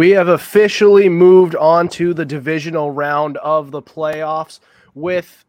[0.00, 4.58] We have officially moved on to the divisional round of the playoffs
[4.94, 5.44] with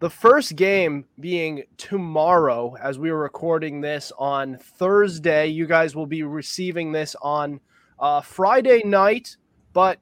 [0.00, 5.46] the first game being tomorrow as we are recording this on Thursday.
[5.46, 7.60] You guys will be receiving this on
[7.98, 9.38] uh, Friday night,
[9.72, 10.00] but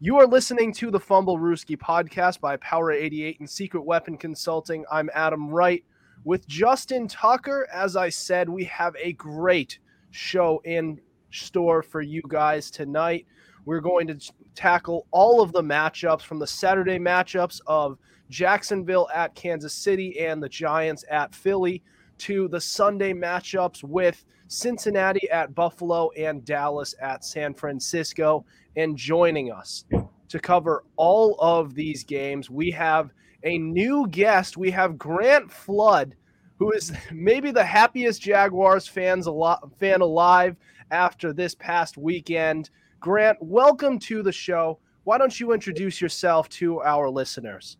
[0.00, 4.84] you are listening to the Fumblerooski podcast by Power 88 and Secret Weapon Consulting.
[4.90, 5.84] I'm Adam Wright
[6.24, 7.68] with Justin Tucker.
[7.72, 9.78] As I said, we have a great
[10.10, 13.24] show in store for you guys tonight.
[13.66, 17.98] We're going to tackle all of the matchups from the Saturday matchups of
[18.30, 21.82] Jacksonville at Kansas City and the Giants at Philly
[22.18, 28.44] to the Sunday matchups with Cincinnati at Buffalo and Dallas at San Francisco.
[28.76, 29.84] And joining us
[30.28, 33.10] to cover all of these games, we have
[33.42, 34.56] a new guest.
[34.56, 36.14] We have Grant Flood,
[36.60, 40.54] who is maybe the happiest Jaguars fans al- fan alive
[40.92, 42.70] after this past weekend.
[43.00, 44.78] Grant, welcome to the show.
[45.04, 47.76] Why don't you introduce yourself to our listeners?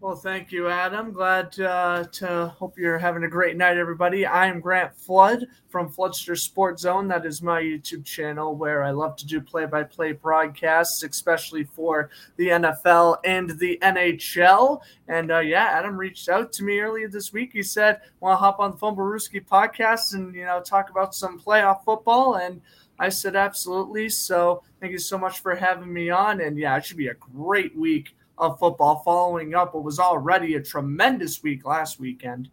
[0.00, 1.12] Well, thank you, Adam.
[1.12, 4.24] Glad uh, to hope you're having a great night, everybody.
[4.24, 7.08] I am Grant Flood from Floodster Sports Zone.
[7.08, 12.46] That is my YouTube channel where I love to do play-by-play broadcasts, especially for the
[12.46, 14.80] NFL and the NHL.
[15.08, 17.50] And uh, yeah, Adam reached out to me earlier this week.
[17.52, 21.40] He said, "Want to hop on the Fumblerooski podcast and you know talk about some
[21.40, 22.60] playoff football?" And
[22.98, 26.40] I said, "Absolutely." So thank you so much for having me on.
[26.40, 30.54] And yeah, it should be a great week of football following up what was already
[30.54, 32.50] a tremendous week last weekend.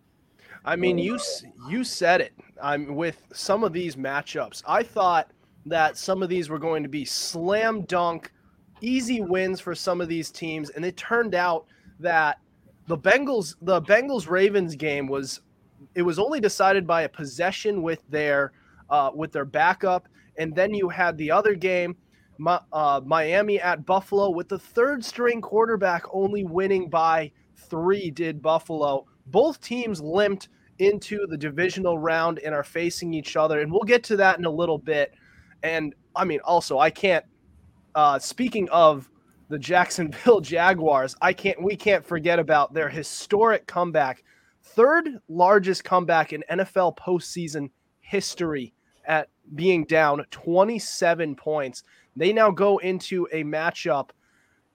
[0.65, 1.19] I mean, you
[1.69, 2.33] you said it.
[2.61, 4.63] I'm with some of these matchups.
[4.67, 5.31] I thought
[5.65, 8.31] that some of these were going to be slam dunk,
[8.81, 11.65] easy wins for some of these teams, and it turned out
[11.99, 12.39] that
[12.87, 15.41] the Bengals the Bengals Ravens game was
[15.93, 18.51] it was only decided by a possession with their
[18.89, 20.07] uh, with their backup,
[20.37, 21.95] and then you had the other game
[22.73, 29.05] uh, Miami at Buffalo with the third string quarterback only winning by three, did Buffalo.
[29.27, 33.61] Both teams limped into the divisional round and are facing each other.
[33.61, 35.13] And we'll get to that in a little bit.
[35.63, 37.25] And I mean, also, I can't,
[37.95, 39.09] uh, speaking of
[39.49, 44.23] the Jacksonville Jaguars, I can't, we can't forget about their historic comeback,
[44.61, 47.69] third largest comeback in NFL postseason
[48.01, 48.73] history
[49.07, 51.83] at being down 27 points.
[52.15, 54.09] They now go into a matchup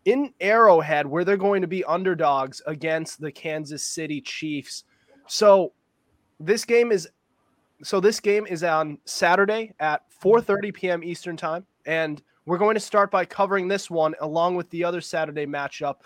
[0.04, 4.84] in Arrowhead where they're going to be underdogs against the Kansas City Chiefs.
[5.26, 5.72] So
[6.38, 7.08] this game is
[7.82, 11.04] so this game is on Saturday at 4:30 p.m.
[11.04, 15.00] Eastern Time and we're going to start by covering this one along with the other
[15.00, 15.96] Saturday matchup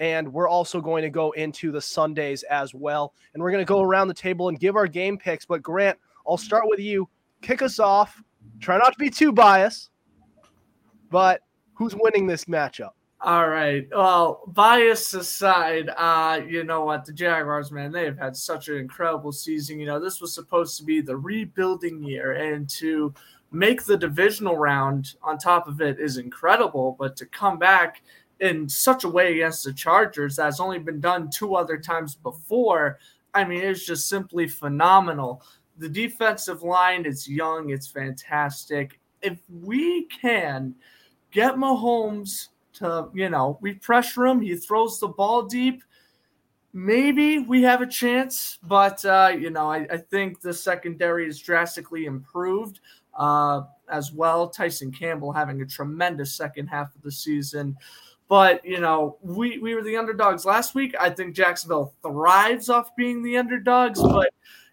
[0.00, 3.14] and we're also going to go into the Sundays as well.
[3.32, 5.98] And we're going to go around the table and give our game picks, but Grant,
[6.26, 7.08] I'll start with you.
[7.42, 8.22] Kick us off.
[8.60, 9.90] Try not to be too biased.
[11.10, 11.42] But
[11.74, 12.92] who's winning this matchup?
[13.20, 13.86] All right.
[13.92, 17.04] Well, bias aside, uh, you know what?
[17.04, 19.78] The Jaguars, man, they have had such an incredible season.
[19.78, 23.14] You know, this was supposed to be the rebuilding year, and to
[23.52, 26.96] make the divisional round on top of it is incredible.
[26.98, 28.02] But to come back
[28.40, 32.98] in such a way against the Chargers that's only been done two other times before,
[33.34, 35.44] I mean, it's just simply phenomenal.
[35.78, 39.00] The defensive line is young, it's fantastic.
[39.22, 40.74] If we can
[41.30, 44.40] get Mahomes to, you know, we pressure him.
[44.40, 45.82] He throws the ball deep.
[46.74, 51.38] Maybe we have a chance, but, uh, you know, I, I think the secondary is
[51.38, 52.80] drastically improved
[53.18, 54.48] uh, as well.
[54.48, 57.76] Tyson Campbell having a tremendous second half of the season.
[58.26, 60.94] But, you know, we, we were the underdogs last week.
[60.98, 64.30] I think Jacksonville thrives off being the underdogs, but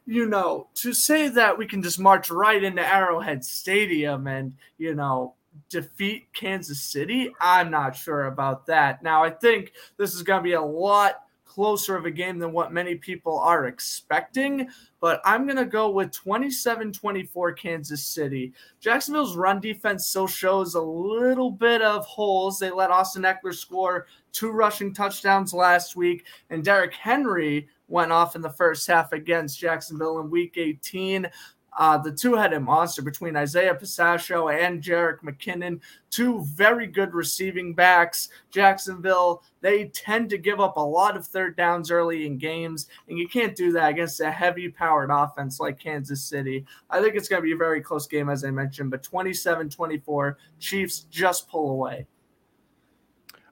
[0.09, 4.95] you know, to say that we can just march right into Arrowhead Stadium and, you
[4.95, 5.35] know,
[5.69, 9.03] defeat Kansas City, I'm not sure about that.
[9.03, 12.53] Now, I think this is going to be a lot closer of a game than
[12.53, 14.67] what many people are expecting,
[14.99, 18.51] but I'm going to go with 27 24 Kansas City.
[18.79, 22.57] Jacksonville's run defense still shows a little bit of holes.
[22.57, 28.35] They let Austin Ekeler score two rushing touchdowns last week, and Derrick Henry went off
[28.35, 31.29] in the first half against Jacksonville in week 18.
[31.77, 38.29] Uh, the two-headed monster between Isaiah Pacheco and Jerick McKinnon, two very good receiving backs.
[38.51, 43.17] Jacksonville, they tend to give up a lot of third downs early in games, and
[43.17, 46.65] you can't do that against a heavy-powered offense like Kansas City.
[46.89, 50.35] I think it's going to be a very close game, as I mentioned, but 27-24,
[50.59, 52.07] Chiefs just pull away.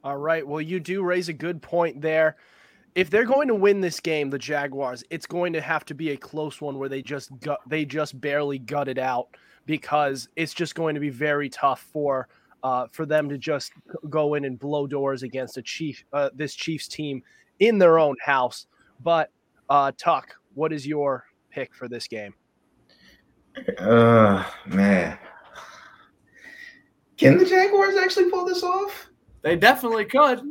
[0.03, 0.45] All right.
[0.45, 2.35] Well, you do raise a good point there.
[2.97, 6.09] If they're going to win this game, the Jaguars, it's going to have to be
[6.09, 9.27] a close one where they just gut, they just barely gut it out
[9.67, 12.27] because it's just going to be very tough for
[12.63, 13.71] uh, for them to just
[14.09, 17.21] go in and blow doors against a chief uh, this Chiefs team
[17.59, 18.65] in their own house.
[19.03, 19.29] But
[19.69, 22.33] uh, Tuck, what is your pick for this game?
[23.77, 25.19] Uh, man,
[27.15, 29.11] can the Jaguars actually pull this off?
[29.43, 30.41] They definitely could.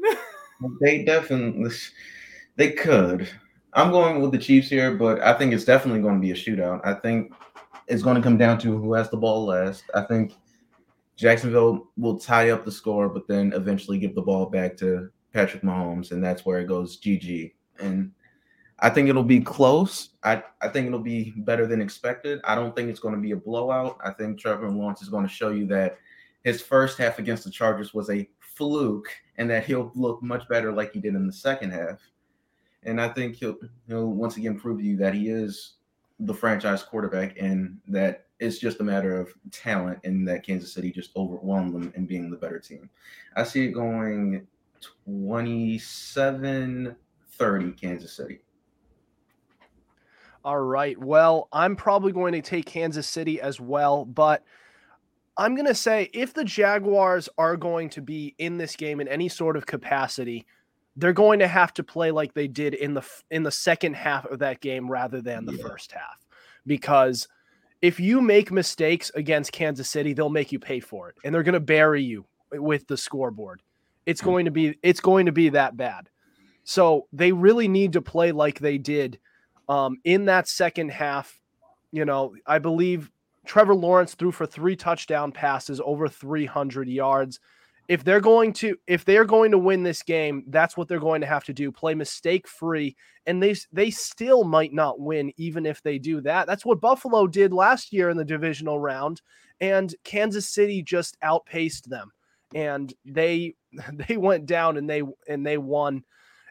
[0.80, 1.70] they definitely
[2.56, 3.28] they could.
[3.72, 6.34] I'm going with the Chiefs here, but I think it's definitely going to be a
[6.34, 6.80] shootout.
[6.84, 7.32] I think
[7.86, 9.84] it's going to come down to who has the ball last.
[9.94, 10.32] I think
[11.16, 15.62] Jacksonville will tie up the score, but then eventually give the ball back to Patrick
[15.62, 17.52] Mahomes, and that's where it goes GG.
[17.78, 18.12] And
[18.78, 20.10] I think it'll be close.
[20.22, 22.40] I, I think it'll be better than expected.
[22.44, 23.98] I don't think it's going to be a blowout.
[24.04, 25.98] I think Trevor Lawrence is going to show you that
[26.44, 30.72] his first half against the Chargers was a fluke and that he'll look much better
[30.72, 31.98] like he did in the second half.
[32.86, 33.56] And I think he'll
[33.88, 35.74] he'll once again prove to you that he is
[36.20, 40.90] the franchise quarterback and that it's just a matter of talent and that Kansas City
[40.90, 42.88] just overwhelmed them in being the better team.
[43.34, 44.46] I see it going
[45.04, 46.96] 27
[47.32, 48.40] 30 Kansas City.
[50.44, 50.96] All right.
[50.98, 54.44] Well, I'm probably going to take Kansas City as well, but
[55.36, 59.08] I'm going to say if the Jaguars are going to be in this game in
[59.08, 60.46] any sort of capacity,
[60.96, 64.24] they're going to have to play like they did in the in the second half
[64.26, 65.62] of that game rather than the yeah.
[65.62, 66.24] first half.
[66.66, 67.28] Because
[67.82, 71.42] if you make mistakes against Kansas City, they'll make you pay for it and they're
[71.42, 73.62] going to bury you with the scoreboard.
[74.06, 74.26] It's hmm.
[74.26, 76.08] going to be it's going to be that bad.
[76.64, 79.20] So they really need to play like they did
[79.68, 81.38] um, in that second half.
[81.92, 83.10] You know, I believe
[83.46, 87.38] Trevor Lawrence threw for three touchdown passes, over 300 yards.
[87.88, 91.20] If they're going to if they're going to win this game, that's what they're going
[91.20, 91.70] to have to do.
[91.70, 92.96] Play mistake free,
[93.26, 96.46] and they they still might not win even if they do that.
[96.46, 99.22] That's what Buffalo did last year in the divisional round,
[99.60, 102.10] and Kansas City just outpaced them,
[102.54, 103.54] and they
[104.08, 106.02] they went down and they and they won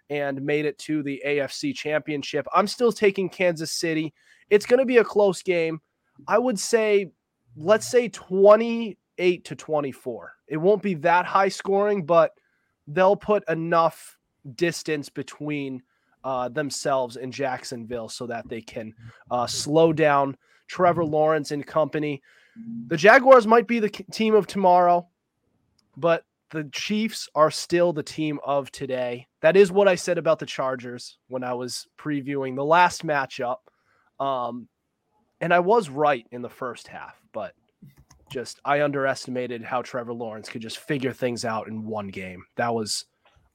[0.10, 2.46] and made it to the AFC Championship.
[2.54, 4.14] I'm still taking Kansas City.
[4.50, 5.82] It's going to be a close game.
[6.28, 7.12] I would say,
[7.56, 8.10] let's say
[9.18, 10.34] 28 to 24.
[10.48, 12.32] It won't be that high scoring, but
[12.88, 14.18] they'll put enough
[14.56, 15.82] distance between
[16.24, 18.94] uh, themselves and Jacksonville so that they can
[19.32, 20.36] uh, slow down
[20.68, 22.22] Trevor Lawrence and company.
[22.88, 25.08] The Jaguars might be the team of tomorrow,
[25.98, 29.28] but the Chiefs are still the team of today.
[29.42, 33.58] That is what I said about the Chargers when I was previewing the last matchup.
[34.20, 34.70] Um,
[35.42, 37.54] and I was right in the first half, but
[38.36, 42.44] just I underestimated how Trevor Lawrence could just figure things out in one game.
[42.58, 43.06] That was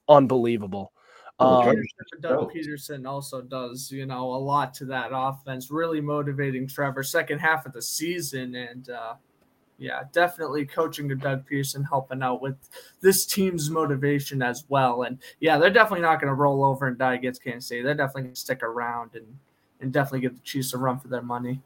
[0.08, 0.92] unbelievable.
[1.38, 1.76] Um,
[2.20, 7.40] Doug Pederson also does, you know, a lot to that offense, really motivating Trevor second
[7.40, 8.54] half of the season.
[8.54, 9.14] And uh,
[9.76, 12.56] yeah, definitely coaching to Doug Pederson helping out with
[13.02, 15.02] this team's motivation as well.
[15.02, 17.82] And yeah, they're definitely not going to roll over and die against Kansas City.
[17.82, 19.26] They're definitely going to stick around and,
[19.82, 21.60] and definitely give the Chiefs a run for their money.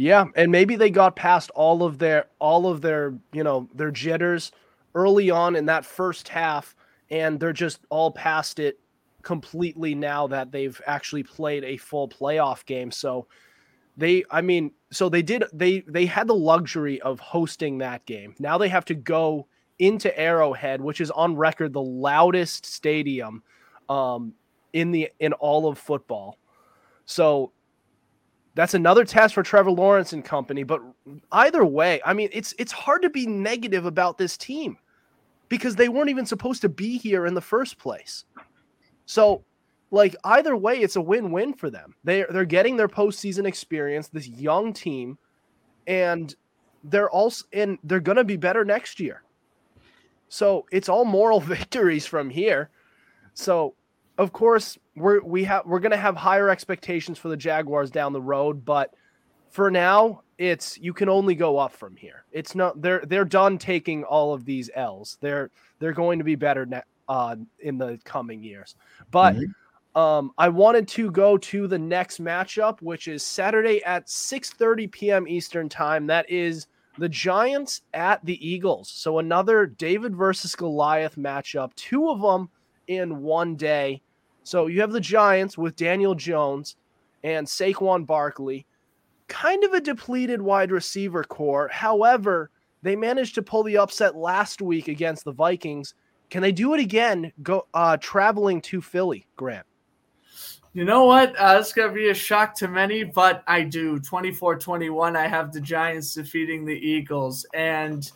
[0.00, 3.90] Yeah, and maybe they got past all of their all of their, you know, their
[3.90, 4.50] jitters
[4.94, 6.74] early on in that first half
[7.10, 8.80] and they're just all past it
[9.20, 12.90] completely now that they've actually played a full playoff game.
[12.90, 13.26] So
[13.98, 18.34] they I mean, so they did they they had the luxury of hosting that game.
[18.38, 23.42] Now they have to go into Arrowhead, which is on record the loudest stadium
[23.90, 24.32] um
[24.72, 26.38] in the in all of football.
[27.04, 27.52] So
[28.54, 30.62] that's another test for Trevor Lawrence and company.
[30.62, 30.80] But
[31.32, 34.76] either way, I mean, it's it's hard to be negative about this team
[35.48, 38.24] because they weren't even supposed to be here in the first place.
[39.06, 39.44] So,
[39.90, 41.94] like either way, it's a win-win for them.
[42.04, 44.08] They they're getting their postseason experience.
[44.08, 45.18] This young team,
[45.86, 46.34] and
[46.84, 49.22] they're also and they're gonna be better next year.
[50.28, 52.70] So it's all moral victories from here.
[53.34, 53.74] So
[54.20, 58.20] of course, we're we have we're gonna have higher expectations for the Jaguars down the
[58.20, 58.92] road, but
[59.48, 62.26] for now, it's you can only go up from here.
[62.30, 65.16] It's not they're they're done taking all of these L's.
[65.22, 68.76] They're they're going to be better ne- uh, in the coming years.
[69.10, 69.98] But mm-hmm.
[69.98, 75.28] um, I wanted to go to the next matchup, which is Saturday at 6:30 p.m.
[75.28, 76.06] Eastern time.
[76.08, 76.66] That is
[76.98, 78.90] the Giants at the Eagles.
[78.90, 81.74] So another David versus Goliath matchup.
[81.74, 82.50] Two of them
[82.86, 84.02] in one day.
[84.42, 86.76] So you have the Giants with Daniel Jones
[87.22, 88.66] and Saquon Barkley,
[89.28, 91.68] kind of a depleted wide receiver core.
[91.68, 92.50] However,
[92.82, 95.94] they managed to pull the upset last week against the Vikings
[96.30, 97.32] Can they do it again?
[97.42, 99.66] Go uh, traveling to Philly, Grant.
[100.72, 101.34] You know what?
[101.36, 103.98] Uh, it's going to be a shock to many, but I do.
[103.98, 107.44] 24 21, I have the Giants defeating the Eagles.
[107.52, 108.08] And,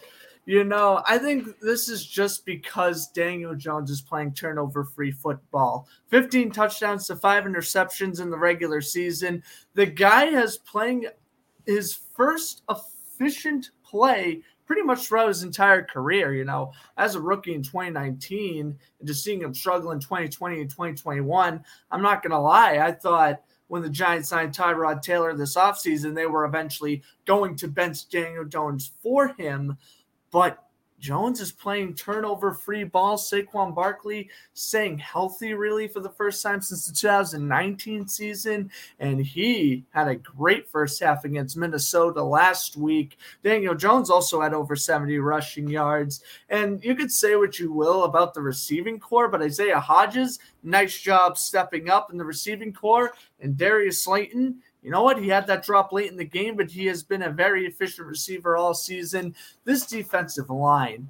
[0.46, 5.88] you know, I think this is just because Daniel Jones is playing turnover free football.
[6.08, 9.42] 15 touchdowns to five interceptions in the regular season.
[9.74, 11.06] The guy has playing
[11.66, 16.34] his first efficient play pretty much throughout his entire career.
[16.34, 20.70] You know, as a rookie in 2019 and just seeing him struggle in 2020 and
[20.70, 22.78] 2021, I'm not going to lie.
[22.78, 27.68] I thought when the Giants signed Tyrod Taylor this offseason, they were eventually going to
[27.68, 29.78] bench Daniel Jones for him.
[30.34, 30.64] But
[30.98, 33.16] Jones is playing turnover free ball.
[33.16, 38.68] Saquon Barkley staying healthy really for the first time since the 2019 season.
[38.98, 43.16] And he had a great first half against Minnesota last week.
[43.44, 46.24] Daniel Jones also had over 70 rushing yards.
[46.48, 50.98] And you could say what you will about the receiving core, but Isaiah Hodgins, nice
[51.00, 53.12] job stepping up in the receiving core.
[53.38, 55.18] And Darius Slayton, you know what?
[55.18, 58.06] He had that drop late in the game, but he has been a very efficient
[58.06, 59.34] receiver all season.
[59.64, 61.08] This defensive line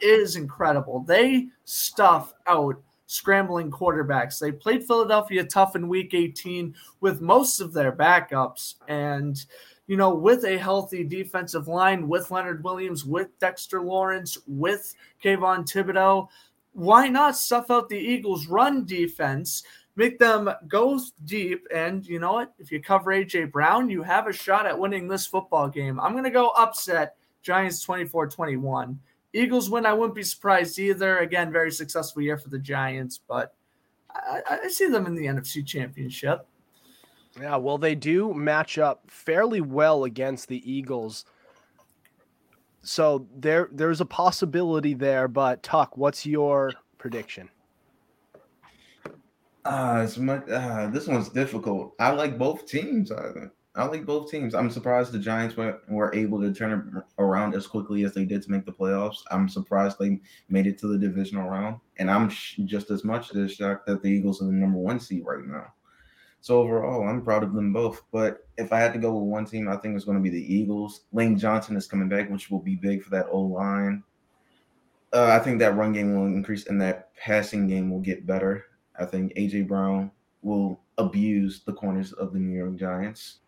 [0.00, 1.00] is incredible.
[1.00, 2.76] They stuff out
[3.06, 4.38] scrambling quarterbacks.
[4.38, 8.74] They played Philadelphia tough in week 18 with most of their backups.
[8.88, 9.42] And,
[9.86, 15.64] you know, with a healthy defensive line, with Leonard Williams, with Dexter Lawrence, with Kayvon
[15.64, 16.28] Thibodeaux,
[16.72, 19.62] why not stuff out the Eagles' run defense?
[19.96, 21.66] Make them go deep.
[21.72, 22.52] And you know what?
[22.58, 26.00] If you cover AJ Brown, you have a shot at winning this football game.
[26.00, 28.98] I'm going to go upset Giants 24 21.
[29.32, 29.84] Eagles win.
[29.84, 31.18] I wouldn't be surprised either.
[31.18, 33.54] Again, very successful year for the Giants, but
[34.10, 36.46] I, I see them in the NFC Championship.
[37.40, 41.24] Yeah, well, they do match up fairly well against the Eagles.
[42.82, 45.26] So there, there's a possibility there.
[45.26, 47.50] But Tuck, what's your prediction?
[49.64, 51.94] Uh, it's much, uh, this one's difficult.
[51.98, 53.10] I like both teams.
[53.10, 53.30] I,
[53.74, 54.54] I like both teams.
[54.54, 58.42] I'm surprised the Giants were, were able to turn around as quickly as they did
[58.42, 59.22] to make the playoffs.
[59.30, 63.34] I'm surprised they made it to the divisional round, and I'm sh- just as much
[63.34, 65.72] as shocked that the Eagles are the number one seed right now.
[66.40, 68.02] So overall, I'm proud of them both.
[68.12, 70.28] But if I had to go with one team, I think it's going to be
[70.28, 71.04] the Eagles.
[71.12, 74.04] Lane Johnson is coming back, which will be big for that O line.
[75.12, 78.66] Uh, I think that run game will increase, and that passing game will get better.
[78.98, 80.10] I think AJ Brown
[80.42, 83.38] will abuse the corners of the New York Giants.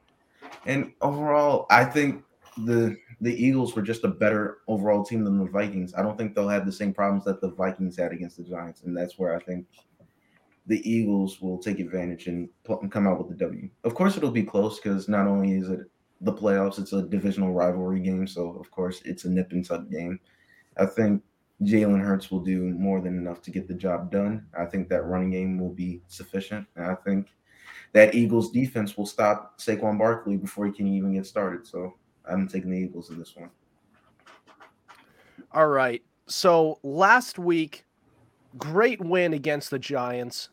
[0.65, 2.25] And overall, I think
[2.65, 5.95] the the Eagles were just a better overall team than the Vikings.
[5.95, 8.83] I don't think they'll have the same problems that the Vikings had against the Giants,
[8.83, 9.67] and that's where I think
[10.67, 13.69] the Eagles will take advantage and, and come out with the W.
[13.85, 15.81] Of course, it'll be close because not only is it
[16.23, 19.89] the playoffs, it's a divisional rivalry game, so of course it's a nip and tuck
[19.91, 20.19] game.
[20.79, 21.23] I think
[21.63, 24.47] Jalen Hurts will do more than enough to get the job done.
[24.59, 26.67] I think that running game will be sufficient.
[26.77, 27.29] And I think
[27.93, 31.67] that Eagles defense will stop Saquon Barkley before he can even get started.
[31.67, 31.95] So
[32.29, 33.51] I'm taking the Eagles in this one.
[35.53, 36.03] All right.
[36.27, 37.87] So last week,
[38.59, 40.51] great win against the Giants.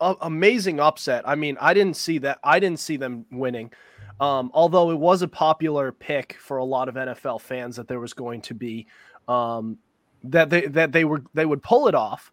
[0.00, 1.28] amazing upset.
[1.28, 2.38] I mean, I didn't see that.
[2.42, 3.72] I didn't see them winning.
[4.20, 8.00] Um, although it was a popular pick for a lot of NFL fans that there
[8.00, 8.86] was going to be
[9.28, 9.76] um,
[10.24, 12.32] that they that they were they would pull it off.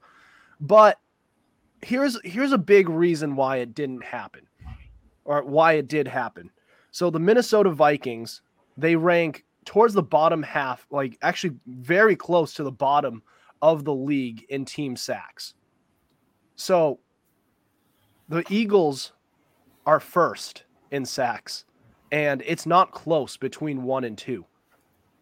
[0.60, 1.00] But
[1.82, 4.48] here's here's a big reason why it didn't happen
[5.26, 6.50] or why it did happen.
[6.92, 8.42] So the Minnesota Vikings,
[8.78, 13.24] they rank towards the bottom half, like actually very close to the bottom
[13.62, 15.54] of the league in team sacks.
[16.56, 17.00] So
[18.30, 19.14] the Eagles
[19.86, 21.66] are first in sacks,
[22.12, 24.46] and it's not close between one and two.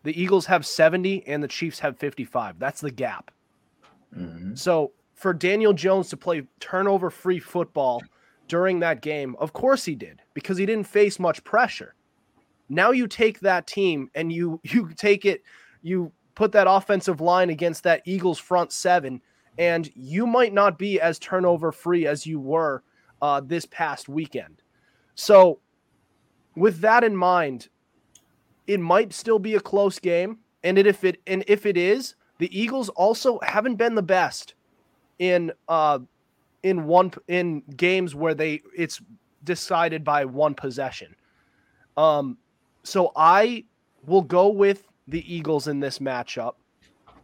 [0.03, 2.59] The Eagles have 70 and the Chiefs have 55.
[2.59, 3.31] That's the gap.
[4.17, 4.55] Mm-hmm.
[4.55, 8.01] So for Daniel Jones to play turnover free football
[8.47, 11.95] during that game, of course he did because he didn't face much pressure.
[12.69, 15.43] Now you take that team and you you take it
[15.83, 19.21] you put that offensive line against that Eagles front seven
[19.57, 22.83] and you might not be as turnover free as you were
[23.21, 24.61] uh, this past weekend.
[25.15, 25.59] So
[26.55, 27.69] with that in mind,
[28.67, 30.39] it might still be a close game.
[30.63, 34.53] And if it and if it is, the Eagles also haven't been the best
[35.19, 35.99] in uh
[36.63, 39.01] in one in games where they it's
[39.43, 41.15] decided by one possession.
[41.97, 42.37] Um
[42.83, 43.65] so I
[44.05, 46.53] will go with the Eagles in this matchup.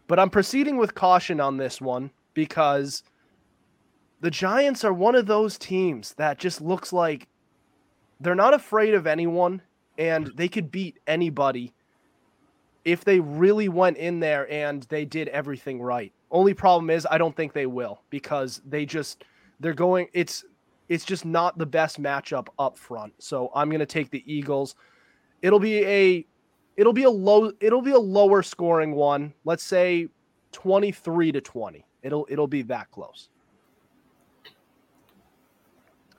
[0.07, 3.03] But I'm proceeding with caution on this one because
[4.21, 7.27] the Giants are one of those teams that just looks like
[8.19, 9.61] they're not afraid of anyone
[9.97, 11.73] and they could beat anybody
[12.85, 16.13] if they really went in there and they did everything right.
[16.31, 19.25] Only problem is I don't think they will because they just
[19.59, 20.45] they're going it's
[20.89, 23.13] it's just not the best matchup up front.
[23.19, 24.75] So I'm going to take the Eagles.
[25.41, 26.25] It'll be a
[26.77, 29.33] it'll be a low it'll be a lower scoring one.
[29.43, 30.07] Let's say
[30.53, 31.85] 23 to 20.
[32.03, 33.29] It'll it'll be that close.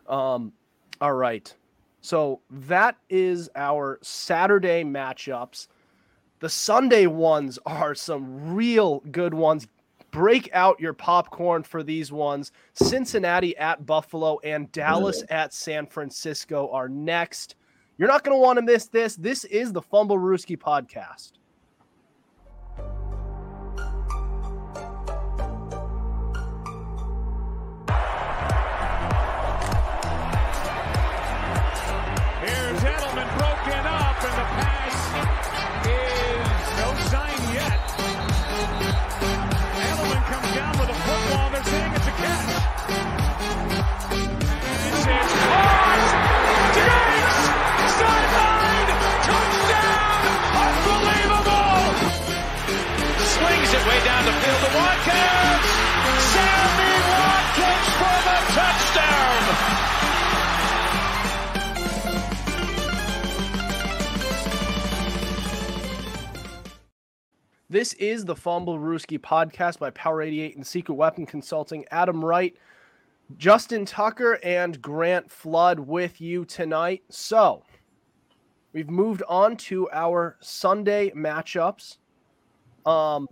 [0.06, 0.52] Um
[1.00, 1.54] all right.
[2.00, 5.68] So that is our Saturday matchups.
[6.40, 9.66] The Sunday ones are some real good ones.
[10.10, 12.52] Break out your popcorn for these ones.
[12.74, 17.56] Cincinnati at Buffalo and Dallas at San Francisco are next.
[17.98, 19.16] You're not going to want to miss this.
[19.16, 21.32] This is the Fumblerooski podcast.
[67.98, 71.84] Is the Fumblerooski podcast by Power 88 and Secret Weapon Consulting.
[71.90, 72.54] Adam Wright,
[73.36, 77.02] Justin Tucker, and Grant Flood with you tonight.
[77.08, 77.64] So,
[78.72, 81.96] we've moved on to our Sunday matchups.
[82.86, 83.26] Um,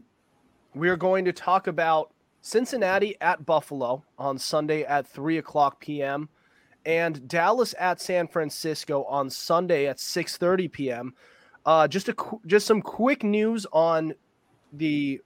[0.75, 6.29] we're going to talk about Cincinnati at Buffalo on Sunday at 3 o'clock p.m.
[6.85, 11.14] and Dallas at San Francisco on Sunday at 6:30 p.m.
[11.64, 12.14] Uh, just a
[12.47, 14.12] just some quick news on
[14.72, 15.20] the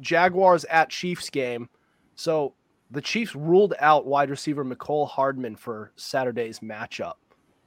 [0.00, 1.68] Jaguars at Chiefs game.
[2.14, 2.54] So
[2.90, 7.14] the Chiefs ruled out wide receiver Mecole Hardman for Saturday's matchup.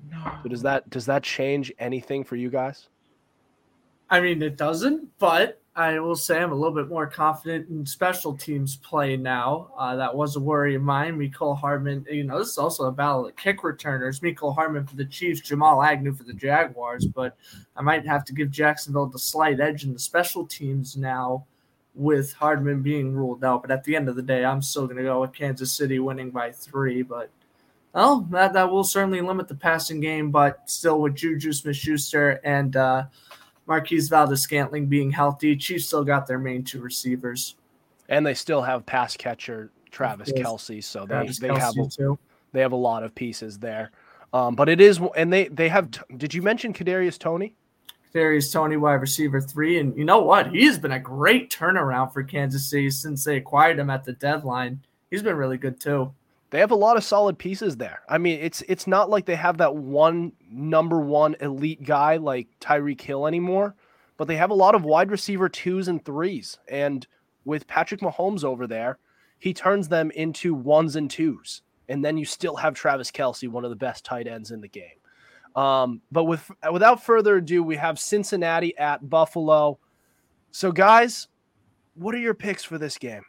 [0.09, 0.39] No.
[0.43, 2.87] So does that does that change anything for you guys?
[4.09, 7.85] I mean, it doesn't, but I will say I'm a little bit more confident in
[7.85, 9.71] special teams play now.
[9.77, 11.17] Uh, that was a worry of mine.
[11.17, 14.19] Mecole Hardman, you know, this is also a battle of kick returners.
[14.19, 17.37] Mecole Hardman for the Chiefs, Jamal Agnew for the Jaguars, but
[17.77, 21.45] I might have to give Jacksonville the slight edge in the special teams now
[21.95, 23.61] with Hardman being ruled out.
[23.61, 25.97] But at the end of the day, I'm still going to go with Kansas City
[25.99, 27.03] winning by three.
[27.03, 27.29] But
[27.93, 32.41] well, that, that will certainly limit the passing game, but still with Juju Smith Schuster
[32.43, 33.05] and uh,
[33.69, 37.55] Marquez Valdes Scantling being healthy, Chiefs still got their main two receivers.
[38.09, 40.31] And they still have pass catcher Travis.
[40.31, 42.17] Kelce, so they, they have a, too.
[42.51, 43.91] they have a lot of pieces there.
[44.33, 45.89] Um, but it is, and they they have.
[46.17, 47.55] Did you mention Kadarius Toney?
[48.11, 49.79] Darius Toney, wide receiver three.
[49.79, 50.49] And you know what?
[50.49, 54.81] He's been a great turnaround for Kansas City since they acquired him at the deadline.
[55.11, 56.11] He's been really good too.
[56.51, 58.01] They have a lot of solid pieces there.
[58.09, 62.47] I mean, it's it's not like they have that one number one elite guy like
[62.59, 63.75] Tyreek Hill anymore,
[64.17, 66.57] but they have a lot of wide receiver twos and threes.
[66.67, 67.05] And
[67.45, 68.97] with Patrick Mahomes over there,
[69.37, 71.61] he turns them into ones and twos.
[71.87, 74.67] And then you still have Travis Kelce, one of the best tight ends in the
[74.67, 74.99] game.
[75.55, 79.79] Um, but with without further ado, we have Cincinnati at Buffalo.
[80.51, 81.27] So, guys,
[81.95, 83.23] what are your picks for this game?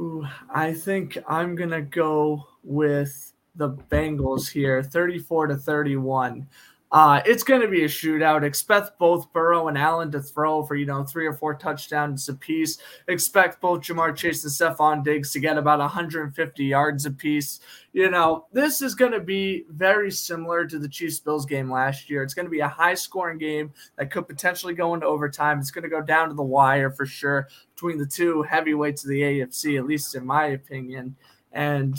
[0.00, 6.48] Ooh, I think I'm gonna go with the Bengals here, 34 to 31.
[6.92, 8.42] Uh, it's going to be a shootout.
[8.42, 12.78] Expect both Burrow and Allen to throw for, you know, three or four touchdowns apiece.
[13.06, 17.60] Expect both Ja'Marr Chase and Stefon Diggs to get about 150 yards apiece.
[17.92, 22.10] You know, this is going to be very similar to the Chiefs Bills game last
[22.10, 22.24] year.
[22.24, 25.60] It's going to be a high scoring game that could potentially go into overtime.
[25.60, 27.46] It's going to go down to the wire for sure
[27.80, 31.16] between the two heavyweights of the AFC, at least in my opinion.
[31.50, 31.96] And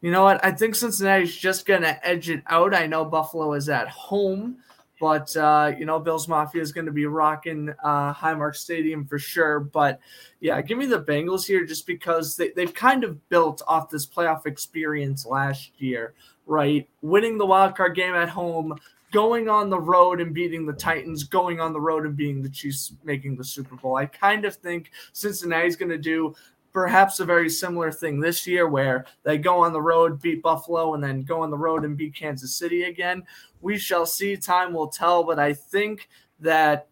[0.00, 0.42] you know what?
[0.42, 2.74] I think Cincinnati's just going to edge it out.
[2.74, 4.56] I know Buffalo is at home,
[4.98, 9.18] but, uh, you know, Bills Mafia is going to be rocking uh, Highmark Stadium for
[9.18, 9.60] sure.
[9.60, 10.00] But,
[10.40, 14.06] yeah, give me the Bengals here just because they, they've kind of built off this
[14.06, 16.14] playoff experience last year,
[16.46, 16.88] right?
[17.02, 18.74] Winning the wild card game at home,
[19.12, 22.48] going on the road and beating the Titans, going on the road and beating the
[22.48, 23.96] Chiefs, making the Super Bowl.
[23.96, 26.34] I kind of think Cincinnati's going to do
[26.72, 30.94] perhaps a very similar thing this year where they go on the road, beat Buffalo,
[30.94, 33.22] and then go on the road and beat Kansas City again.
[33.60, 34.36] We shall see.
[34.36, 35.24] Time will tell.
[35.24, 36.08] But I think
[36.40, 36.88] that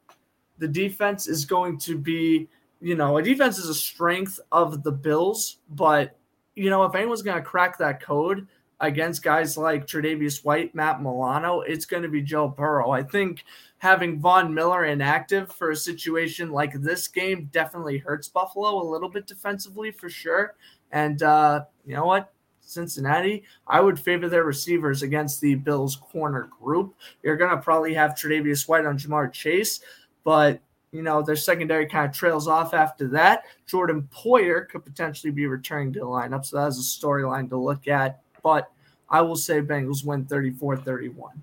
[0.58, 2.48] the defense is going to be,
[2.80, 5.58] you know, a defense is a strength of the Bills.
[5.70, 6.16] But,
[6.54, 8.48] you know, if anyone's going to crack that code,
[8.80, 12.90] against guys like Tre'Davious White, Matt Milano, it's going to be Joe Burrow.
[12.90, 13.44] I think
[13.78, 19.08] having Von Miller inactive for a situation like this game definitely hurts Buffalo a little
[19.08, 20.54] bit defensively for sure.
[20.92, 22.32] And uh, you know what?
[22.60, 26.94] Cincinnati, I would favor their receivers against the Bills corner group.
[27.22, 29.80] You're going to probably have Tre'Davious White on Ja'Marr Chase,
[30.24, 30.60] but
[30.92, 33.44] you know, their secondary kind of trails off after that.
[33.66, 36.44] Jordan Poyer could potentially be returning to the lineup.
[36.44, 38.22] So that's a storyline to look at.
[38.46, 38.70] But
[39.10, 41.42] I will say Bengals win 34 31.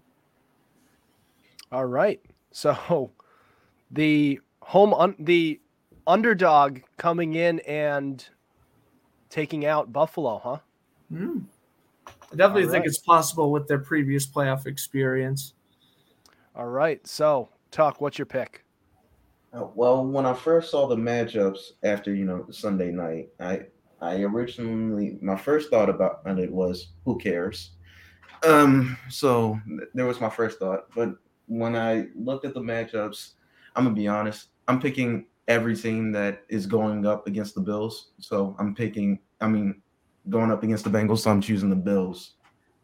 [1.70, 2.22] All right.
[2.52, 3.12] So
[3.92, 5.60] the home un- the
[6.08, 8.26] underdog coming in and
[9.30, 10.58] taking out Buffalo, huh?
[11.12, 11.44] Mm.
[12.08, 12.88] I definitely All think right.
[12.88, 15.56] it's possible with their previous playoff experience.
[16.56, 17.06] All right.
[17.06, 18.64] So, Tuck, what's your pick?
[19.52, 23.66] Uh, well, when I first saw the matchups after you know Sunday night, I
[24.04, 27.72] I originally my first thought about it was who cares.
[28.46, 31.16] Um, so th- there was my first thought, but
[31.48, 33.32] when I looked at the matchups,
[33.76, 34.50] I'm gonna be honest.
[34.68, 38.12] I'm picking every team that is going up against the Bills.
[38.20, 39.20] So I'm picking.
[39.40, 39.82] I mean,
[40.30, 41.20] going up against the Bengals.
[41.20, 42.34] So I'm choosing the Bills.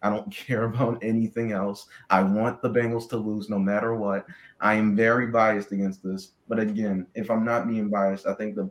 [0.02, 1.88] I don't care about anything else.
[2.10, 4.26] I want the Bengals to lose no matter what.
[4.62, 8.56] I am very biased against this, but again, if I'm not being biased, I think
[8.56, 8.70] the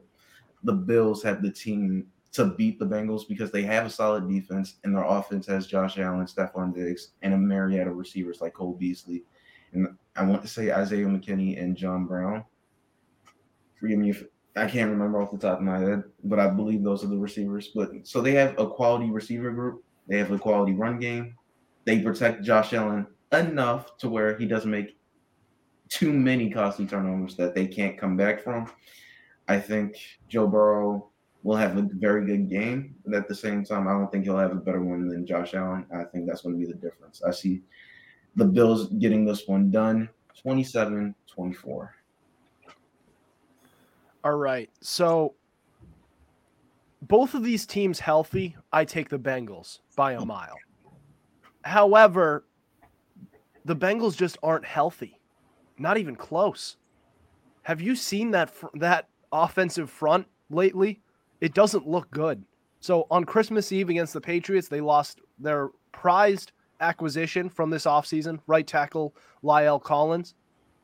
[0.65, 4.77] the Bills have the team to beat the Bengals because they have a solid defense
[4.85, 8.75] and their offense has Josh Allen, Stefon Diggs, and a myriad of receivers like Cole
[8.75, 9.25] Beasley.
[9.73, 12.45] And I want to say Isaiah McKinney and John Brown.
[13.81, 14.25] Forgive me if
[14.57, 17.17] I can't remember off the top of my head, but I believe those are the
[17.17, 17.69] receivers.
[17.75, 19.85] But so they have a quality receiver group.
[20.09, 21.35] They have a quality run game.
[21.85, 24.97] They protect Josh Allen enough to where he doesn't make
[25.89, 28.71] too many costly turnovers that they can't come back from.
[29.49, 29.97] I think
[30.29, 31.11] Joe Burrow
[31.49, 34.37] will have a very good game, but at the same time, I don't think he'll
[34.37, 35.87] have a better one than Josh Allen.
[35.91, 37.23] I think that's going to be the difference.
[37.27, 37.63] I see
[38.37, 40.11] the Bills getting this one done
[40.43, 41.95] 27 24.
[44.25, 44.69] All right.
[44.83, 45.37] So,
[47.01, 50.59] both of these teams healthy, I take the Bengals by a mile.
[51.65, 52.45] However,
[53.65, 55.19] the Bengals just aren't healthy.
[55.79, 56.77] Not even close.
[57.63, 61.01] Have you seen that fr- that offensive front lately?
[61.41, 62.45] It doesn't look good.
[62.81, 68.41] So on Christmas Eve against the Patriots, they lost their prized acquisition from this offseason,
[68.47, 70.35] right tackle La'el Collins.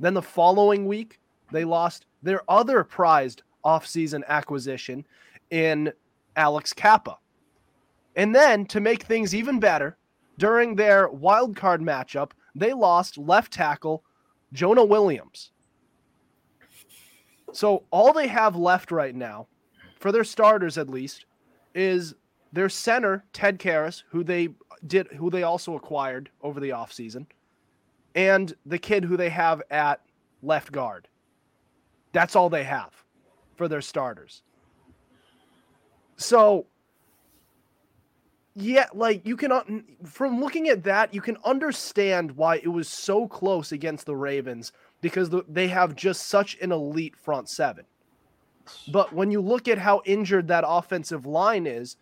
[0.00, 1.20] Then the following week,
[1.52, 5.06] they lost their other prized offseason acquisition
[5.50, 5.92] in
[6.36, 7.18] Alex Cappa.
[8.16, 9.96] And then to make things even better,
[10.38, 14.04] during their wild card matchup, they lost left tackle
[14.52, 15.52] Jonah Williams.
[17.52, 19.46] So all they have left right now,
[20.04, 21.24] for their starters at least,
[21.74, 22.14] is
[22.52, 24.50] their center Ted Karras, who they
[24.86, 27.24] did, who they also acquired over the offseason,
[28.14, 30.02] and the kid who they have at
[30.42, 31.08] left guard.
[32.12, 32.90] That's all they have
[33.56, 34.42] for their starters.
[36.16, 36.66] So,
[38.54, 43.26] yeah, like you can, from looking at that, you can understand why it was so
[43.26, 47.86] close against the Ravens because they have just such an elite front seven.
[48.92, 51.96] But when you look at how injured that offensive line is,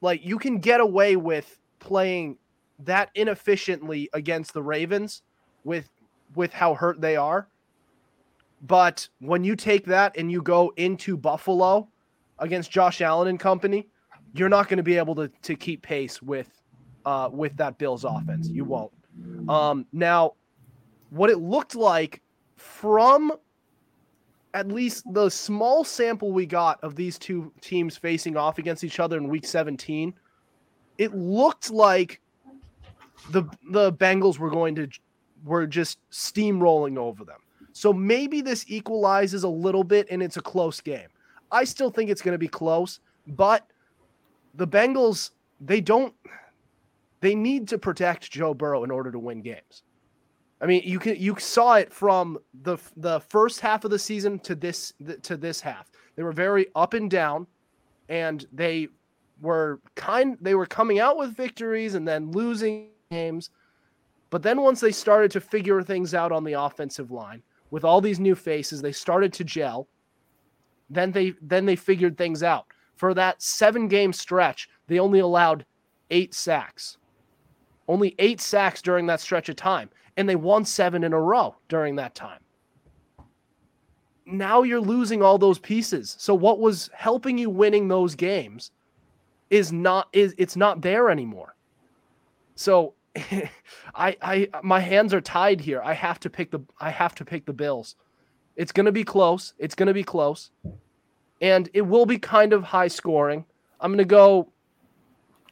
[0.00, 2.38] like you can get away with playing
[2.80, 5.22] that inefficiently against the Ravens
[5.64, 5.88] with
[6.34, 7.48] with how hurt they are.
[8.66, 11.88] But when you take that and you go into Buffalo
[12.38, 13.88] against Josh Allen and company,
[14.34, 16.50] you're not going to be able to to keep pace with
[17.04, 18.48] uh with that Bills offense.
[18.48, 18.92] You won't.
[19.48, 20.34] Um now
[21.10, 22.20] what it looked like
[22.56, 23.32] from
[24.54, 29.00] at least the small sample we got of these two teams facing off against each
[29.00, 30.14] other in week 17,
[30.96, 32.20] it looked like
[33.30, 34.88] the the Bengals were going to
[35.44, 37.40] were just steamrolling over them.
[37.72, 41.08] So maybe this equalizes a little bit and it's a close game.
[41.50, 43.66] I still think it's going to be close, but
[44.54, 46.14] the Bengals they don't
[47.20, 49.82] they need to protect Joe Burrow in order to win games.
[50.60, 54.38] I mean, you can you saw it from the the first half of the season
[54.40, 55.90] to this to this half.
[56.16, 57.46] They were very up and down,
[58.08, 58.88] and they
[59.40, 60.38] were kind.
[60.40, 63.50] They were coming out with victories and then losing games.
[64.30, 68.00] But then once they started to figure things out on the offensive line with all
[68.00, 69.88] these new faces, they started to gel.
[70.88, 72.66] Then they then they figured things out.
[72.96, 75.66] For that seven game stretch, they only allowed
[76.10, 76.96] eight sacks.
[77.86, 81.56] Only eight sacks during that stretch of time and they won seven in a row
[81.68, 82.40] during that time.
[84.26, 86.16] Now you're losing all those pieces.
[86.18, 88.70] So what was helping you winning those games
[89.50, 91.54] is not is it's not there anymore.
[92.54, 95.82] So I I my hands are tied here.
[95.84, 97.96] I have to pick the I have to pick the Bills.
[98.56, 99.52] It's going to be close.
[99.58, 100.50] It's going to be close.
[101.40, 103.44] And it will be kind of high scoring.
[103.80, 104.52] I'm going to go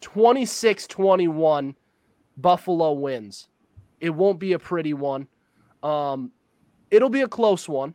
[0.00, 1.74] 26-21
[2.36, 3.48] Buffalo wins.
[4.02, 5.26] It won't be a pretty one.
[5.82, 6.30] Um
[6.90, 7.94] it'll be a close one.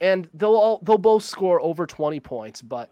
[0.00, 2.90] And they'll all they'll both score over 20 points, but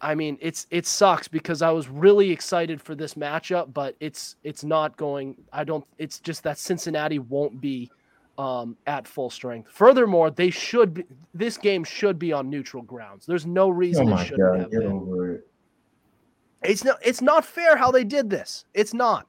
[0.00, 4.36] I mean, it's it sucks because I was really excited for this matchup, but it's
[4.44, 5.36] it's not going.
[5.52, 5.84] I don't.
[5.98, 7.90] It's just that Cincinnati won't be
[8.38, 9.70] um, at full strength.
[9.70, 10.94] Furthermore, they should.
[10.94, 13.26] Be, this game should be on neutral grounds.
[13.26, 15.34] There's no reason Oh it shouldn't god, have been.
[15.34, 16.70] it.
[16.70, 16.98] It's not.
[17.02, 18.64] It's not fair how they did this.
[18.72, 19.26] It's not.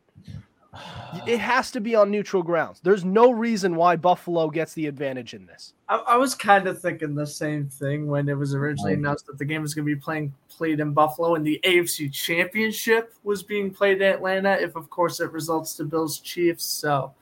[1.27, 2.79] It has to be on neutral grounds.
[2.81, 5.73] There's no reason why Buffalo gets the advantage in this.
[5.89, 9.37] I, I was kind of thinking the same thing when it was originally announced that
[9.37, 13.43] the game was going to be playing played in Buffalo and the AFC Championship was
[13.43, 14.53] being played in Atlanta.
[14.53, 17.13] If of course it results to Bills Chiefs, so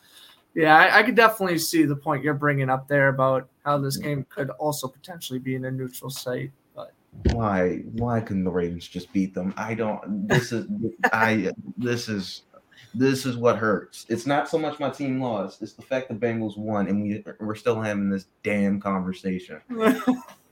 [0.54, 3.98] yeah, I, I could definitely see the point you're bringing up there about how this
[3.98, 6.52] game could also potentially be in a neutral site.
[6.76, 6.92] But
[7.32, 7.78] Why?
[7.94, 9.54] Why couldn't the Ravens just beat them?
[9.58, 10.28] I don't.
[10.28, 10.68] This is.
[11.14, 11.52] I.
[11.78, 12.44] This is.
[12.94, 14.06] This is what hurts.
[14.10, 15.62] It's not so much my team lost.
[15.62, 19.62] It's the fact the Bengals won, and we we're still having this damn conversation.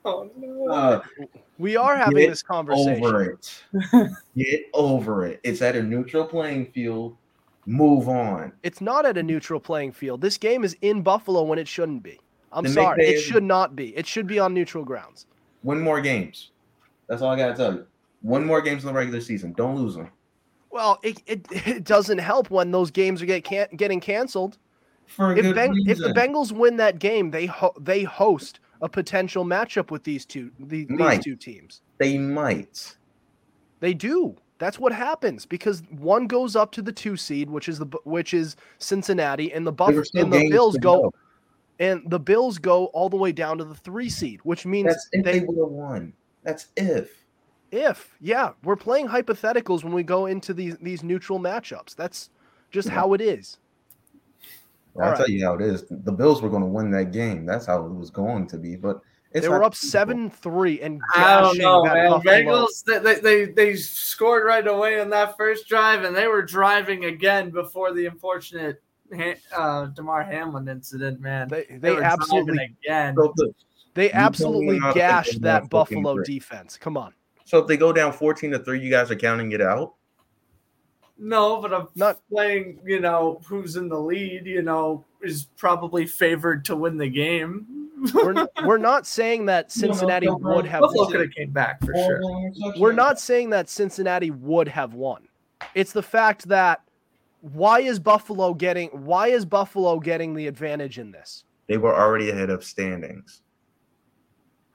[0.05, 0.67] oh no.
[0.69, 1.01] Uh,
[1.57, 3.03] We are having this conversation.
[3.03, 3.63] over it.
[4.37, 5.39] Get over it.
[5.43, 7.17] It's at a neutral playing field.
[7.65, 8.53] Move on.
[8.63, 10.21] It's not at a neutral playing field.
[10.21, 12.19] This game is in Buffalo when it shouldn't be.
[12.53, 13.03] I'm Then sorry.
[13.05, 13.95] It should not be.
[13.97, 15.25] It should be on neutral grounds.
[15.63, 16.51] Win more games.
[17.07, 17.85] That's all I gotta tell you.
[18.21, 19.53] Win more games in the regular season.
[19.53, 20.09] Don't lose them.
[20.69, 24.57] Well, it, it, it doesn't help when those games are get can, getting canceled.
[25.05, 26.09] For If, ben, if the.
[26.09, 30.85] Bengals win that game, they ho- they host a potential matchup with these two the,
[30.89, 31.81] these two teams.
[31.97, 32.95] they might.
[33.79, 34.35] They do.
[34.59, 38.33] That's what happens because one goes up to the two seed, which is the which
[38.33, 41.13] is Cincinnati, and the There Buff and the Bills go
[41.79, 45.09] and the Bills go all the way down to the three seed, which means That's
[45.11, 46.13] if they, they would have won.
[46.43, 47.23] That's if.
[47.71, 52.29] If yeah we're playing hypotheticals when we go into these these neutral matchups that's
[52.71, 52.95] just Yeah.
[52.95, 53.57] how it is
[54.97, 55.17] I'll All right.
[55.17, 55.85] tell you how it is.
[55.89, 57.45] The Bills were going to win that game.
[57.45, 58.75] That's how it was going to be.
[58.75, 58.99] But
[59.31, 62.09] it's they were up 7-3 and I don't gashing know, that man.
[62.09, 62.33] Buffalo.
[62.33, 66.41] Bengals, they, they, they, they scored right away on that first drive, and they were
[66.41, 68.81] driving again before the unfortunate
[69.55, 71.47] uh, Damar Hamlin incident, man.
[71.47, 73.15] they, They they were absolutely again.
[73.15, 73.53] So, the-
[73.93, 77.13] they absolutely not to think gashed that that buffalo defense come on
[77.47, 79.93] so if they go down 14 to 3, you guys are counting it out?
[81.17, 86.05] No, but I'm Not- playing, you know, who's in the lead, you know, is probably
[86.05, 87.89] favored to win the game.
[88.13, 91.11] we're, n- we're not saying that No, no, cincinnati no, would have Buffalo won.
[91.13, 92.21] could have came back for sure.
[92.77, 95.27] we're not saying that cincinnati would have won
[95.73, 96.81] it's the fact that
[97.41, 102.29] why is buffalo getting why is buffalo getting the advantage in this They were already
[102.29, 103.41] ahead of standings.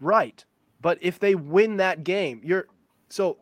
[0.00, 0.44] Right.
[0.82, 2.66] But if they win that game, you're
[3.08, 3.38] so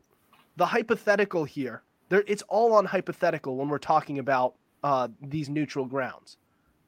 [0.56, 5.86] the hypothetical here, there it's all on hypothetical when we're talking about uh, these neutral
[5.86, 6.36] grounds.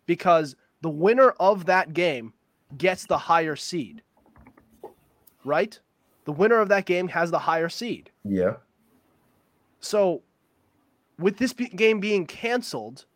[0.04, 2.34] Because the winner of that game
[2.76, 4.02] gets the higher seed.
[5.44, 5.80] Right?
[6.24, 8.10] The winner of that game has the higher seed.
[8.24, 8.56] Yeah.
[9.80, 10.22] So,
[11.18, 13.06] with this be- game being canceled,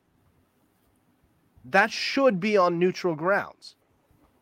[1.65, 3.76] that should be on neutral grounds.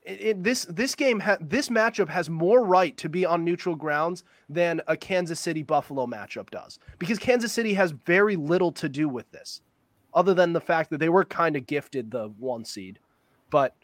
[0.05, 3.75] It, it- this this game ha- this matchup has more right to be on neutral
[3.75, 8.89] grounds than a Kansas City Buffalo matchup does because Kansas City has very little to
[8.89, 9.63] do with this,
[10.13, 12.99] other than the fact that they were kind of gifted the one seed,
[13.51, 13.75] but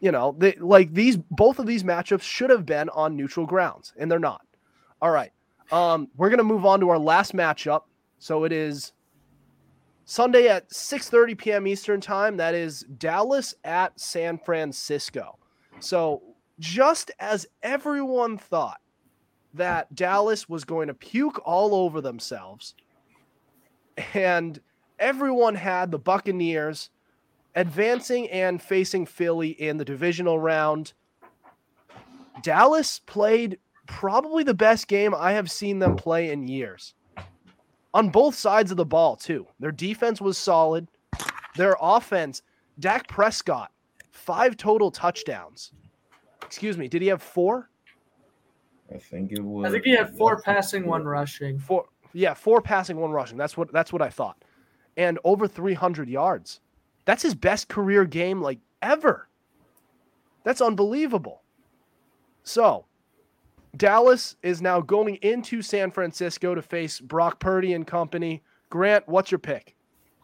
[0.00, 3.94] you know they like these both of these matchups should have been on neutral grounds
[3.98, 4.42] and they're not.
[5.00, 5.32] All right.
[5.72, 7.82] Um, we're gonna move on to our last matchup.
[8.18, 8.92] So it is
[10.04, 11.66] Sunday at 6:30 p.m.
[11.66, 12.36] Eastern time.
[12.36, 15.38] That is Dallas at San Francisco.
[15.80, 16.22] So
[16.58, 18.80] just as everyone thought
[19.54, 22.74] that Dallas was going to puke all over themselves,
[24.14, 24.60] and
[24.98, 26.90] everyone had the Buccaneers
[27.54, 30.92] advancing and facing Philly in the divisional round.
[32.42, 36.94] Dallas played probably the best game I have seen them play in years.
[37.94, 39.46] On both sides of the ball, too.
[39.58, 40.86] Their defense was solid.
[41.56, 42.42] Their offense,
[42.78, 43.70] Dak Prescott,
[44.26, 45.72] five total touchdowns.
[46.42, 47.70] Excuse me, did he have four?
[48.94, 49.66] I think it was.
[49.66, 51.58] I think he had four passing, one rushing.
[51.58, 53.38] Four yeah, four passing, one rushing.
[53.38, 54.42] That's what that's what I thought.
[54.96, 56.60] And over 300 yards.
[57.04, 59.28] That's his best career game like ever.
[60.42, 61.42] That's unbelievable.
[62.42, 62.86] So,
[63.76, 68.42] Dallas is now going into San Francisco to face Brock Purdy and company.
[68.70, 69.75] Grant, what's your pick?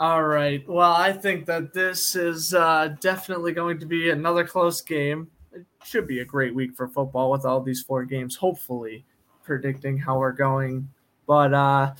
[0.02, 0.68] All right.
[0.68, 5.30] Well, I think that this is uh, definitely going to be another close game.
[5.52, 9.04] It should be a great week for football with all these four games, hopefully,
[9.44, 10.88] predicting how we're going.
[11.28, 11.94] But uh,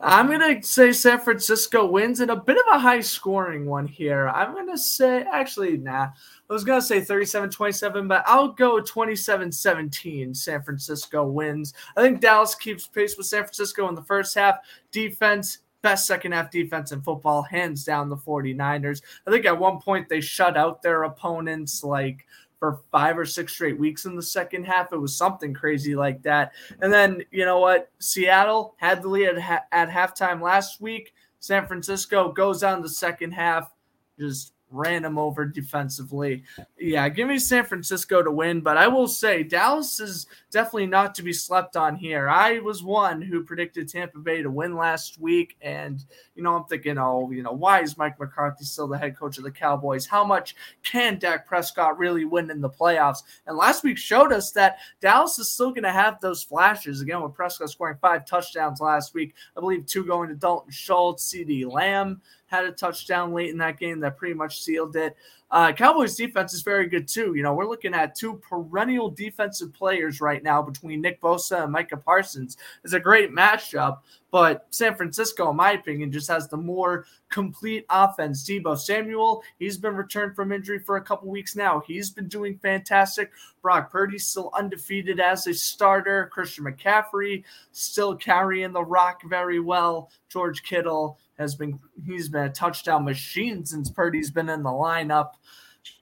[0.00, 3.86] I'm going to say San Francisco wins in a bit of a high scoring one
[3.86, 4.28] here.
[4.28, 6.08] I'm going to say, actually, nah.
[6.50, 10.34] I was going to say 37 27, but I'll go 27 17.
[10.34, 11.74] San Francisco wins.
[11.96, 14.56] I think Dallas keeps pace with San Francisco in the first half.
[14.90, 19.02] Defense best second half defense in football, hands down the 49ers.
[19.24, 22.26] I think at one point they shut out their opponents like
[22.58, 24.92] for five or six straight weeks in the second half.
[24.92, 26.54] It was something crazy like that.
[26.80, 27.92] And then, you know what?
[28.00, 31.14] Seattle had the lead at, at halftime last week.
[31.38, 33.72] San Francisco goes on the second half,
[34.18, 36.42] just ran them over defensively.
[36.78, 41.14] Yeah, give me San Francisco to win, but I will say Dallas is definitely not
[41.16, 42.28] to be slept on here.
[42.28, 46.64] I was one who predicted Tampa Bay to win last week, and you know I'm
[46.64, 50.06] thinking, oh, you know, why is Mike McCarthy still the head coach of the Cowboys?
[50.06, 53.22] How much can Dak Prescott really win in the playoffs?
[53.46, 57.22] And last week showed us that Dallas is still going to have those flashes again
[57.22, 59.34] with Prescott scoring five touchdowns last week.
[59.56, 63.78] I believe two going to Dalton Schultz, CeeDee Lamb had a touchdown late in that
[63.78, 65.16] game that pretty much sealed it.
[65.48, 67.34] Uh, Cowboys defense is very good too.
[67.34, 71.72] You know, we're looking at two perennial defensive players right now between Nick Bosa and
[71.72, 72.56] Micah Parsons.
[72.82, 73.98] It's a great matchup,
[74.32, 78.42] but San Francisco, in my opinion, just has the more complete offense.
[78.44, 81.80] Deebo Samuel, he's been returned from injury for a couple weeks now.
[81.86, 83.30] He's been doing fantastic.
[83.62, 86.28] Brock Purdy's still undefeated as a starter.
[86.32, 90.10] Christian McCaffrey still carrying the rock very well.
[90.28, 95.32] George Kittle has been he's been a touchdown machine since Purdy's been in the lineup.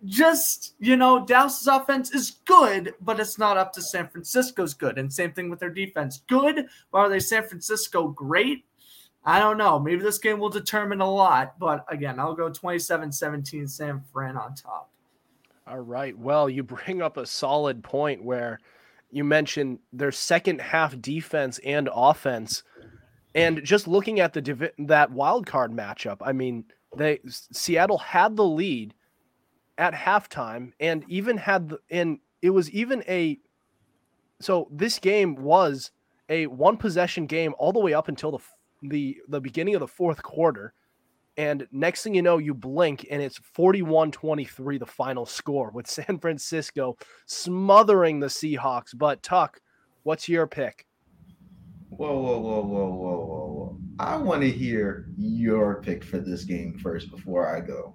[0.07, 4.97] Just, you know, Dallas's offense is good, but it's not up to San Francisco's good.
[4.97, 6.23] And same thing with their defense.
[6.27, 8.65] Good, but are they San Francisco great?
[9.27, 9.79] I don't know.
[9.79, 11.59] Maybe this game will determine a lot.
[11.59, 14.91] But again, I'll go 27 17 San Fran on top.
[15.67, 16.17] All right.
[16.19, 18.61] Well, you bring up a solid point where
[19.11, 22.63] you mentioned their second half defense and offense
[23.35, 26.65] and just looking at the that wild card matchup, I mean,
[26.97, 28.95] they Seattle had the lead
[29.79, 33.39] at halftime, and even had the and it was even a
[34.41, 35.91] so this game was
[36.29, 38.39] a one possession game all the way up until the
[38.89, 40.73] the the beginning of the fourth quarter.
[41.37, 45.87] And next thing you know, you blink and it's 41 23, the final score with
[45.89, 48.97] San Francisco smothering the Seahawks.
[48.97, 49.61] But Tuck,
[50.05, 50.87] what's your pick?
[51.97, 53.79] Whoa, whoa, whoa, whoa, whoa, whoa, whoa.
[54.01, 57.95] I want to hear your pick for this game first before I go.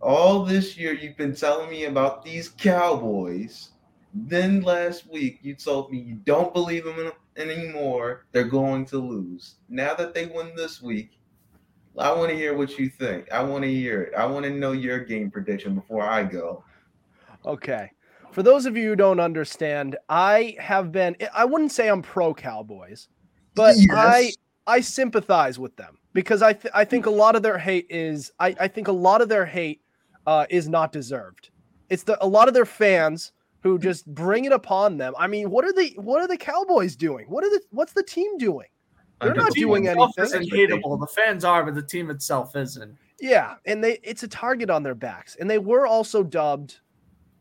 [0.00, 3.72] All this year, you've been telling me about these Cowboys.
[4.14, 8.24] Then last week, you told me you don't believe them anymore.
[8.32, 9.56] They're going to lose.
[9.68, 11.20] Now that they win this week,
[11.98, 13.30] I want to hear what you think.
[13.30, 14.14] I want to hear it.
[14.14, 16.64] I want to know your game prediction before I go.
[17.44, 17.90] Okay
[18.32, 22.34] for those of you who don't understand, I have been I wouldn't say I'm pro
[22.34, 23.08] Cowboys,
[23.54, 23.90] but yes.
[23.92, 24.32] I
[24.66, 28.30] I sympathize with them because I th- I think a lot of their hate is
[28.38, 29.82] I, I think a lot of their hate
[30.26, 31.50] uh, is not deserved.
[31.88, 35.14] It's the a lot of their fans who just bring it upon them.
[35.18, 37.26] I mean, what are the what are the Cowboys doing?
[37.28, 38.68] What are the what's the team doing?
[39.20, 40.24] They're not doing anything.
[40.24, 40.98] Isn't hateable.
[40.98, 42.96] The fans are, but the team itself isn't.
[43.20, 46.80] Yeah, and they it's a target on their backs, and they were also dubbed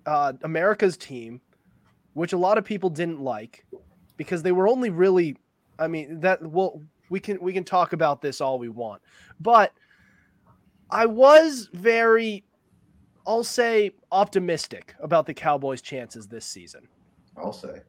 [0.05, 1.41] uh, America's team,
[2.13, 3.65] which a lot of people didn't like
[4.17, 5.37] because they were only really,
[5.77, 9.01] I mean, that well, we can we can talk about this all we want,
[9.39, 9.73] but
[10.89, 12.43] I was very,
[13.25, 16.87] I'll say, optimistic about the Cowboys' chances this season.
[17.37, 17.81] I'll say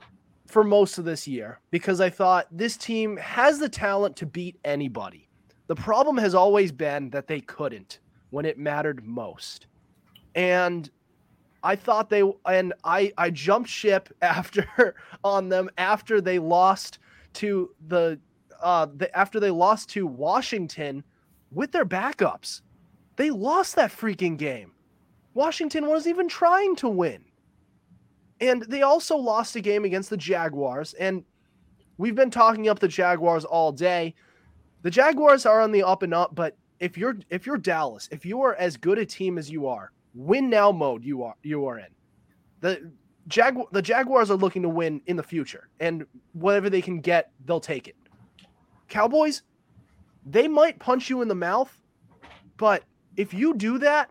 [0.51, 4.59] for most of this year because I thought this team has the talent to beat
[4.65, 5.29] anybody.
[5.69, 9.69] The problem has always been that they couldn't when it mattered most.
[10.35, 10.91] And
[11.63, 14.95] I thought they and I I jumped ship after
[15.25, 16.99] on them after they lost
[17.35, 18.19] to the
[18.61, 21.05] uh the, after they lost to Washington
[21.51, 22.63] with their backups.
[23.17, 24.73] They lost that freaking game.
[25.35, 27.25] Washington wasn't even trying to win.
[28.41, 31.25] And they also lost a game against the Jaguars and
[31.99, 34.15] we've been talking up the Jaguars all day.
[34.83, 38.25] The Jaguars are on the up and up, but if you're if you're Dallas, if
[38.25, 41.67] you are as good a team as you are, win now mode you are you
[41.67, 41.87] are in.
[42.61, 42.93] The
[43.29, 47.31] Jag the Jaguars are looking to win in the future, and whatever they can get,
[47.45, 47.97] they'll take it.
[48.89, 49.43] Cowboys,
[50.27, 51.75] they might punch you in the mouth,
[52.57, 52.83] but
[53.17, 54.11] if you do that,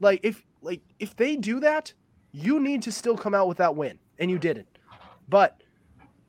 [0.00, 1.92] like if like if they do that,
[2.32, 4.68] you need to still come out with that win, and you didn't.
[5.28, 5.62] But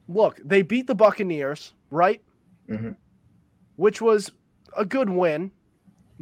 [0.08, 2.22] look, they beat the Buccaneers, right?
[2.70, 2.92] Mm-hmm.
[3.76, 4.32] Which was
[4.78, 5.52] a good win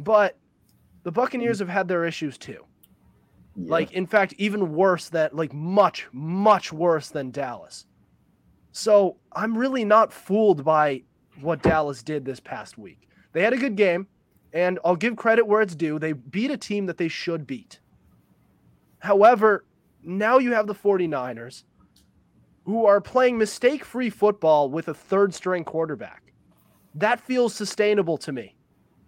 [0.00, 0.38] but
[1.02, 2.64] the Buccaneers have had their issues too.
[3.56, 3.70] Yeah.
[3.70, 7.86] Like, in fact, even worse than, like, much, much worse than Dallas.
[8.72, 11.02] So I'm really not fooled by
[11.40, 13.08] what Dallas did this past week.
[13.32, 14.06] They had a good game,
[14.52, 15.98] and I'll give credit where it's due.
[15.98, 17.80] They beat a team that they should beat.
[19.00, 19.64] However,
[20.02, 21.64] now you have the 49ers
[22.64, 26.32] who are playing mistake free football with a third string quarterback.
[26.94, 28.54] That feels sustainable to me.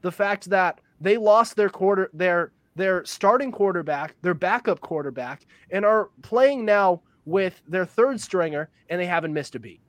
[0.00, 5.84] The fact that they lost their quarter their their starting quarterback, their backup quarterback, and
[5.84, 9.80] are playing now with their third stringer and they haven't missed a beat.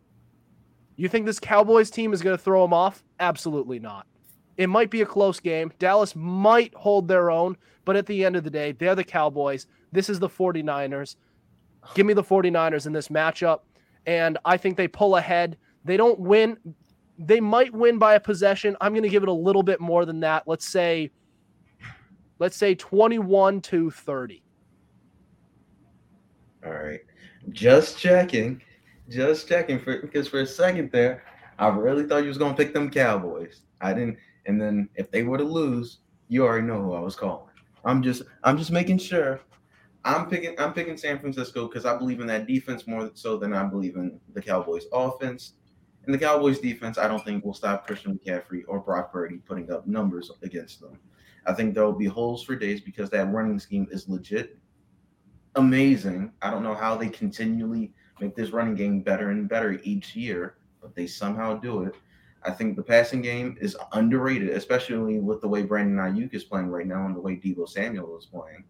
[0.95, 3.03] You think this Cowboys team is going to throw them off?
[3.19, 4.05] Absolutely not.
[4.57, 5.71] It might be a close game.
[5.79, 9.65] Dallas might hold their own, but at the end of the day, they're the Cowboys.
[9.91, 11.15] This is the 49ers.
[11.95, 13.61] Give me the 49ers in this matchup.
[14.05, 15.57] And I think they pull ahead.
[15.85, 16.57] They don't win.
[17.17, 18.77] They might win by a possession.
[18.79, 20.43] I'm going to give it a little bit more than that.
[20.47, 21.11] Let's say
[22.39, 24.43] let's say 21 to 30.
[26.65, 27.01] All right.
[27.49, 28.61] Just checking.
[29.09, 31.23] Just checking for because for a second there,
[31.59, 33.61] I really thought you was gonna pick them Cowboys.
[33.81, 37.15] I didn't, and then if they were to lose, you already know who I was
[37.15, 37.49] calling.
[37.83, 39.41] I'm just I'm just making sure.
[40.05, 43.53] I'm picking I'm picking San Francisco because I believe in that defense more so than
[43.53, 45.53] I believe in the Cowboys offense.
[46.05, 49.71] And the Cowboys defense, I don't think will stop Christian McCaffrey or Brock Purdy putting
[49.71, 50.97] up numbers against them.
[51.45, 54.57] I think there will be holes for days because that running scheme is legit
[55.55, 56.31] amazing.
[56.41, 60.57] I don't know how they continually make this running game better and better each year,
[60.81, 61.95] but they somehow do it.
[62.45, 66.67] I think the passing game is underrated, especially with the way Brandon Aiyuk is playing
[66.67, 68.65] right now and the way Deebo Samuel is playing.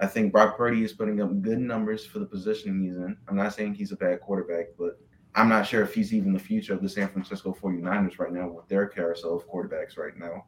[0.00, 3.16] I think Brock Purdy is putting up good numbers for the position he's in.
[3.28, 4.98] I'm not saying he's a bad quarterback, but
[5.34, 8.48] I'm not sure if he's even the future of the San Francisco 49ers right now
[8.48, 10.46] with their carousel of quarterbacks right now.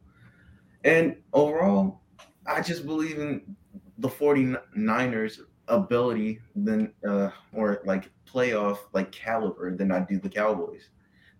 [0.85, 2.03] And overall,
[2.47, 3.57] I just believe in
[3.99, 10.91] the 49ers ability than uh, or like playoff like caliber than I do the Cowboys.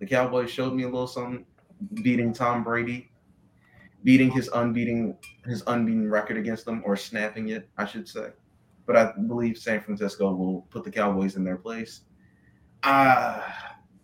[0.01, 1.47] The Cowboys showed me a little something
[2.03, 3.11] beating Tom Brady,
[4.05, 8.31] beating his unbeaten his unbeaten record against them or snapping it, I should say.
[8.87, 12.03] But I believe San Francisco will put the Cowboys in their place.
[12.83, 13.43] Uh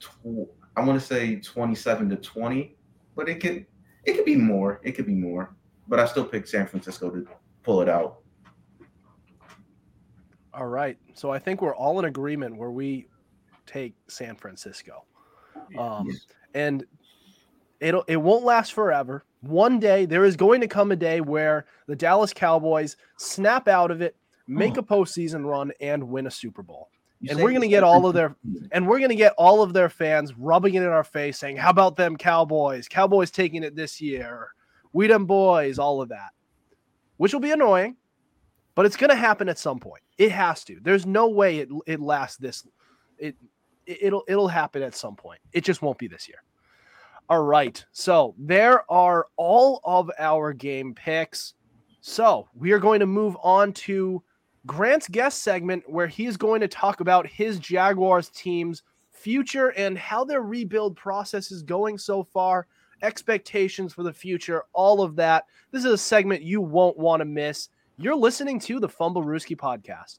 [0.00, 2.76] tw- I want to say 27 to 20,
[3.14, 3.66] but it could
[4.06, 4.80] it could be more.
[4.82, 5.54] It could be more.
[5.88, 7.26] But I still pick San Francisco to
[7.62, 8.18] pull it out.
[10.52, 10.96] All right.
[11.14, 13.08] So I think we're all in agreement where we
[13.66, 15.04] take San Francisco.
[15.78, 16.26] Um, Yes.
[16.54, 16.84] and
[17.80, 19.24] it'll it won't last forever.
[19.40, 23.90] One day there is going to come a day where the Dallas Cowboys snap out
[23.90, 24.80] of it, make Oh.
[24.80, 26.88] a postseason run, and win a Super Bowl.
[27.20, 28.36] You And we're gonna get all of their
[28.72, 31.70] and we're gonna get all of their fans rubbing it in our face, saying, "How
[31.70, 32.88] about them Cowboys?
[32.88, 34.48] Cowboys taking it this year.
[34.92, 36.30] We them boys." All of that,
[37.16, 37.96] which will be annoying,
[38.74, 40.02] but it's gonna happen at some point.
[40.18, 40.78] It has to.
[40.82, 42.66] There's no way it it lasts this.
[43.18, 43.36] It
[43.86, 45.40] it- it'll it'll happen at some point.
[45.52, 46.42] It just won't be this year.
[47.30, 47.82] All right.
[47.92, 51.54] So there are all of our game picks.
[52.02, 54.22] So we are going to move on to
[54.66, 60.24] Grant's guest segment where he's going to talk about his Jaguars team's future and how
[60.24, 62.66] their rebuild process is going so far,
[63.02, 65.44] expectations for the future, all of that.
[65.70, 67.68] This is a segment you won't want to miss.
[67.98, 70.18] You're listening to the Fumblerooski podcast.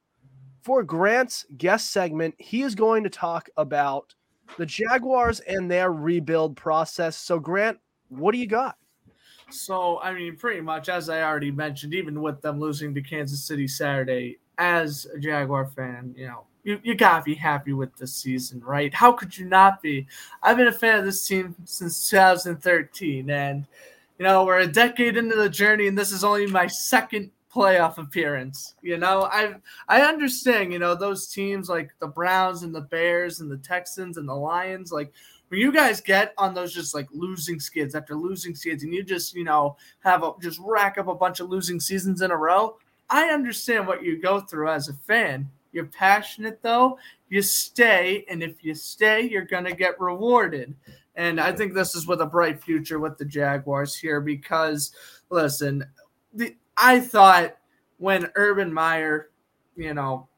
[0.63, 4.15] for Grant's guest segment, he is going to talk about
[4.57, 7.17] the Jaguars and their rebuild process.
[7.17, 7.79] So, Grant,
[8.09, 8.77] what do you got?
[9.51, 13.43] So, I mean, pretty much as I already mentioned, even with them losing to Kansas
[13.45, 18.15] City Saturday, as a Jaguar fan, you know, you, you gotta be happy with this
[18.15, 18.93] season, right?
[18.93, 20.07] How could you not be?
[20.43, 23.67] I've been a fan of this team since 2013, and
[24.19, 27.99] you know, we're a decade into the journey, and this is only my second playoff
[27.99, 28.75] appearance.
[28.83, 29.55] You know, I
[29.89, 34.17] I understand, you know, those teams like the Browns and the Bears and the Texans
[34.17, 35.13] and the Lions, like
[35.49, 39.03] when you guys get on those just like losing skids after losing skids and you
[39.03, 42.37] just, you know, have a just rack up a bunch of losing seasons in a
[42.37, 42.77] row,
[43.09, 45.51] I understand what you go through as a fan.
[45.73, 46.99] You're passionate though,
[47.29, 50.75] you stay, and if you stay, you're gonna get rewarded.
[51.17, 54.93] And I think this is with a bright future with the Jaguars here because
[55.31, 55.85] listen,
[56.33, 57.57] the I thought
[57.99, 59.31] when Urban Meyer,
[59.77, 60.29] you know,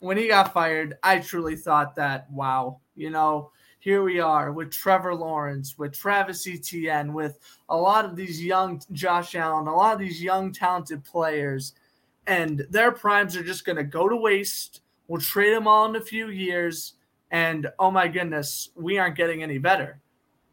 [0.00, 4.70] when he got fired, I truly thought that, wow, you know, here we are with
[4.70, 7.38] Trevor Lawrence, with Travis Etienne, with
[7.70, 11.72] a lot of these young Josh Allen, a lot of these young talented players,
[12.26, 14.82] and their primes are just going to go to waste.
[15.08, 16.94] We'll trade them all in a few years,
[17.30, 20.00] and oh my goodness, we aren't getting any better.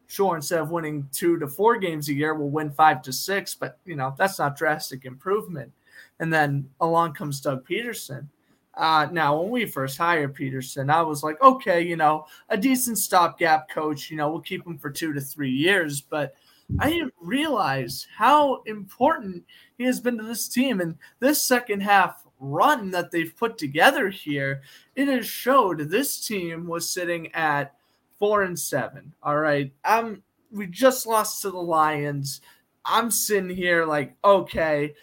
[0.06, 3.54] Sure, instead of winning two to four games a year, we'll win five to six,
[3.54, 5.72] but you know that's not drastic improvement.
[6.20, 8.28] And then along comes Doug Pederson
[8.76, 12.98] Uh, now, when we first hired Pederson I was like, okay, you know, a decent
[12.98, 14.10] stopgap coach.
[14.10, 16.00] You know, we'll keep him for two to three years.
[16.00, 16.34] But
[16.78, 19.44] I didn't realize how important
[19.78, 20.80] he has been to this team.
[20.80, 24.62] And this second half run that they've put together here,
[24.96, 27.74] it has showed this team was sitting at
[28.18, 29.12] four and seven.
[29.22, 29.72] All right.
[29.84, 32.40] I'm we just lost to the Lions.
[32.84, 34.94] I'm sitting here like, okay,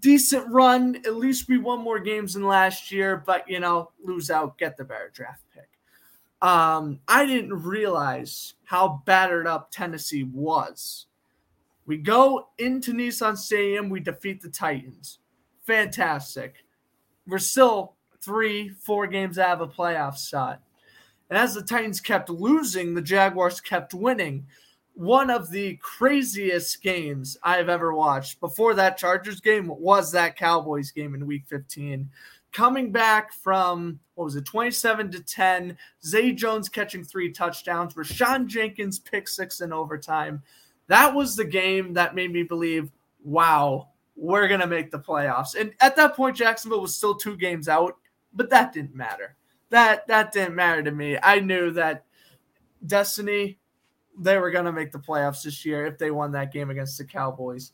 [0.00, 0.96] decent run.
[1.06, 4.76] At least we won more games than last year, but you know, lose out, get
[4.76, 5.68] the better draft pick.
[6.46, 11.06] Um, I didn't realize how battered up Tennessee was.
[11.86, 15.20] We go into Nissan Stadium, we defeat the Titans.
[15.62, 16.64] Fantastic.
[17.26, 20.60] We're still three, four games out of a playoff spot.
[21.28, 24.46] And as the Titans kept losing, the Jaguars kept winning.
[24.94, 30.90] One of the craziest games I've ever watched before that Chargers game was that Cowboys
[30.90, 32.08] game in week 15.
[32.52, 38.46] Coming back from, what was it, 27 to 10, Zay Jones catching three touchdowns, Rayshawn
[38.46, 40.42] Jenkins pick six in overtime.
[40.86, 42.90] That was the game that made me believe,
[43.22, 45.60] wow, we're going to make the playoffs.
[45.60, 47.98] And at that point, Jacksonville was still two games out,
[48.32, 49.36] but that didn't matter
[49.70, 51.18] that that didn't matter to me.
[51.22, 52.04] I knew that
[52.86, 53.58] Destiny
[54.18, 56.96] they were going to make the playoffs this year if they won that game against
[56.98, 57.72] the Cowboys.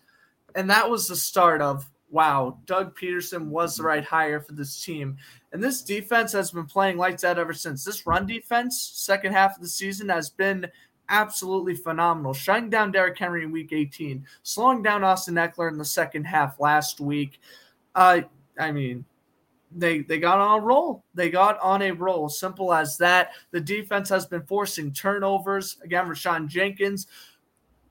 [0.55, 4.85] And that was the start of wow, Doug Pederson was the right hire for this
[4.85, 5.17] team.
[5.51, 7.85] And this defense has been playing lights out ever since.
[7.85, 10.71] This run defense, second half of the season, has been
[11.09, 12.35] absolutely phenomenal.
[12.35, 16.61] Shutting down Derrick Henry in week 18, slowing down Austin Ekeler in the second half
[16.61, 17.41] last week.
[17.95, 18.21] Uh,
[18.59, 19.07] I mean,
[19.75, 21.05] they they got on a roll.
[21.15, 22.29] They got on a roll.
[22.29, 23.31] Simple as that.
[23.51, 25.79] The defense has been forcing turnovers.
[25.83, 27.07] Again, Rayshawn Jenkins,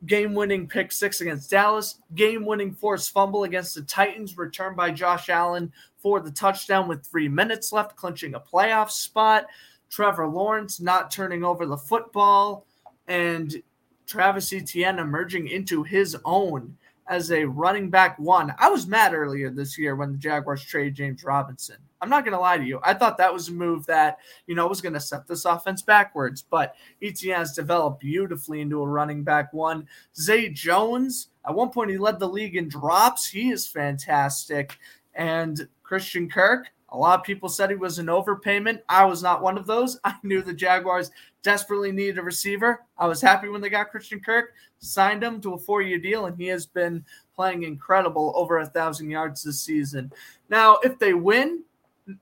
[0.05, 5.71] game-winning pick six against Dallas, game-winning forced fumble against the Titans, returned by Josh Allen
[5.97, 9.45] for the touchdown with three minutes left, clinching a playoff spot.
[9.89, 12.65] Trevor Lawrence not turning over the football,
[13.07, 13.61] and
[14.07, 16.77] Travis Etienne emerging into his own
[17.07, 18.53] as a running back one.
[18.57, 21.77] I was mad earlier this year when the Jaguars traded James Robinson.
[22.01, 22.79] I'm not going to lie to you.
[22.83, 25.81] I thought that was a move that, you know, was going to set this offense
[25.81, 29.87] backwards, but Etienne has developed beautifully into a running back one.
[30.15, 33.27] Zay Jones, at one point, he led the league in drops.
[33.27, 34.77] He is fantastic.
[35.13, 38.81] And Christian Kirk, a lot of people said he was an overpayment.
[38.89, 39.99] I was not one of those.
[40.03, 41.11] I knew the Jaguars
[41.41, 42.83] desperately needed a receiver.
[42.97, 46.25] I was happy when they got Christian Kirk, signed him to a four year deal,
[46.25, 50.11] and he has been playing incredible over a thousand yards this season.
[50.49, 51.63] Now, if they win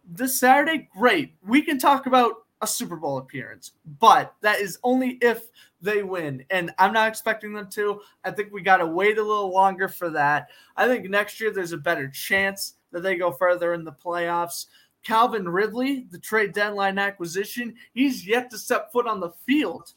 [0.05, 1.33] this Saturday, great.
[1.45, 5.47] We can talk about a Super Bowl appearance, but that is only if
[5.81, 6.43] they win.
[6.49, 8.01] And I'm not expecting them to.
[8.23, 10.49] I think we got to wait a little longer for that.
[10.75, 14.67] I think next year there's a better chance that they go further in the playoffs.
[15.03, 19.93] Calvin Ridley, the trade deadline acquisition, he's yet to step foot on the field.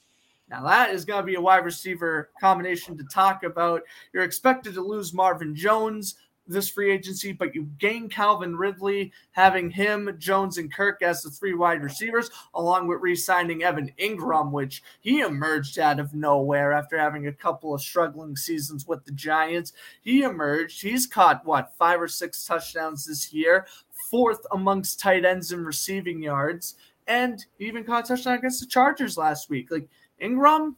[0.49, 3.83] Now, that is going to be a wide receiver combination to talk about.
[4.13, 6.17] You're expected to lose Marvin Jones,
[6.47, 11.31] this free agency, but you gain Calvin Ridley, having him, Jones, and Kirk as the
[11.31, 16.73] three wide receivers, along with re signing Evan Engram, which he emerged out of nowhere
[16.73, 19.73] after having a couple of struggling seasons with the Giants.
[20.03, 20.83] He emerged.
[20.83, 23.67] He's caught, what, five or six touchdowns this year,
[24.11, 26.75] fourth amongst tight ends in receiving yards,
[27.07, 29.71] and even caught a touchdown against the Chargers last week.
[29.71, 29.89] Like,
[30.21, 30.75] Engram,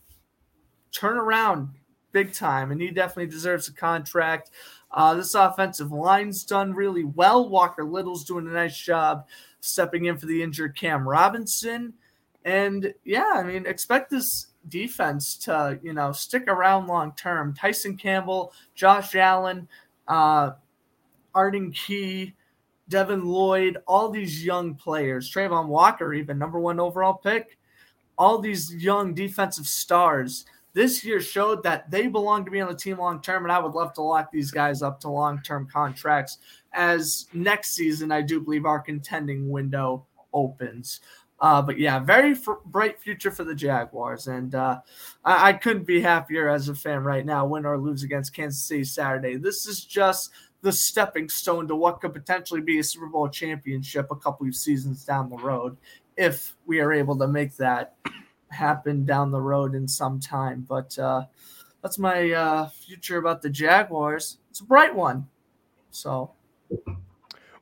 [0.92, 1.70] turn around
[2.14, 4.52] big time, and he definitely deserves a contract.
[4.90, 7.50] Uh, this offensive line's done really well.
[7.50, 9.26] Walker Little's doing a nice job
[9.60, 11.92] stepping in for the injured Cam Robinson.
[12.44, 17.54] And yeah, I mean, expect this defense to, you know, stick around long term.
[17.54, 19.68] Tyson Campbell, Josh Allen,
[20.06, 20.52] uh,
[21.34, 22.34] Arden Key,
[22.88, 27.58] Devin Lloyd, all these young players, Travon Walker, even number one overall pick,
[28.16, 30.44] all these young defensive stars
[30.74, 33.58] this year showed that they belong to be on the team long term, and I
[33.58, 36.38] would love to lock these guys up to long term contracts
[36.74, 41.00] as next season, I do believe our contending window opens.
[41.40, 44.80] Uh, but yeah, very f- bright future for the Jaguars, and uh,
[45.24, 48.64] I-, I couldn't be happier as a fan right now, win or lose against Kansas
[48.64, 49.36] City Saturday.
[49.36, 50.30] This is just
[50.62, 54.54] the stepping stone to what could potentially be a Super Bowl championship a couple of
[54.54, 55.76] seasons down the road
[56.16, 57.96] if we are able to make that
[58.54, 60.64] happen down the road in some time.
[60.68, 61.24] But uh,
[61.82, 64.38] that's my uh, future about the Jaguars.
[64.50, 65.26] It's a bright one.
[65.90, 66.32] So,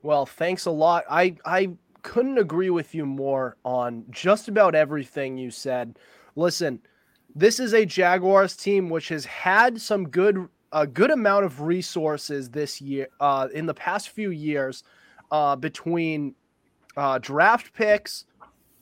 [0.02, 1.04] well, thanks a lot.
[1.10, 1.70] I I
[2.02, 5.98] couldn't agree with you more on just about everything you said.
[6.36, 6.80] Listen,
[7.34, 12.48] this is a Jaguars team which has had some good a good amount of resources
[12.48, 14.82] this year uh, in the past few years
[15.30, 16.34] uh, between
[16.96, 18.24] uh, draft picks,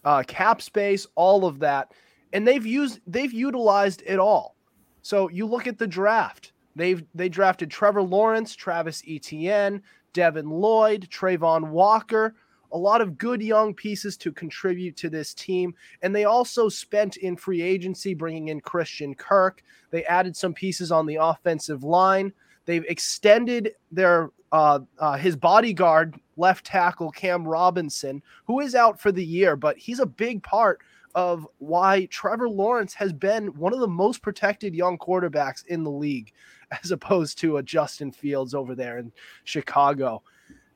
[0.05, 1.93] uh, cap space, all of that,
[2.33, 4.57] and they've used they've utilized it all.
[5.03, 6.53] So you look at the draft.
[6.77, 9.83] They've they drafted Trevor Lawrence, Travis Etienne,
[10.13, 12.35] Devin Lloyd, Travon Walker,
[12.73, 15.75] a lot of good young pieces to contribute to this team.
[16.03, 19.63] And they also spent in free agency bringing in Christian Kirk.
[19.91, 22.33] They added some pieces on the offensive line.
[22.71, 29.11] They've extended their uh, uh, his bodyguard left tackle Cam Robinson, who is out for
[29.11, 30.81] the year, but he's a big part
[31.17, 35.91] of why Trevor Lawrence has been one of the most protected young quarterbacks in the
[35.91, 36.33] league,
[36.85, 39.11] as opposed to a Justin Fields over there in
[39.43, 40.23] Chicago.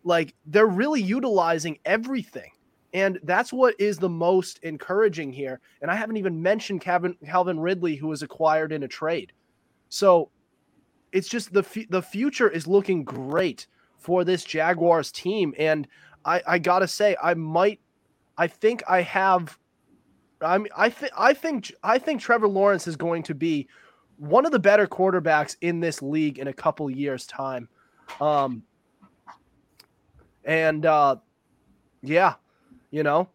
[0.02, 2.50] Like they're really utilizing everything.
[2.92, 5.60] And that's what is the most encouraging here.
[5.80, 9.32] And I haven't even mentioned Calvin, Calvin Ridley, who was acquired in a trade.
[9.90, 10.30] So
[11.14, 15.54] it's just the f- the future is looking great for this Jaguars team.
[15.58, 15.88] And
[16.24, 17.80] I, I gotta say, I might,
[18.36, 19.58] I think I have
[20.44, 23.68] I mean, I think I think I think Trevor Lawrence is going to be
[24.16, 27.68] one of the better quarterbacks in this league in a couple years' time.
[28.20, 28.62] Um,
[30.44, 31.16] and uh,
[32.02, 32.34] yeah,
[32.90, 33.28] you know,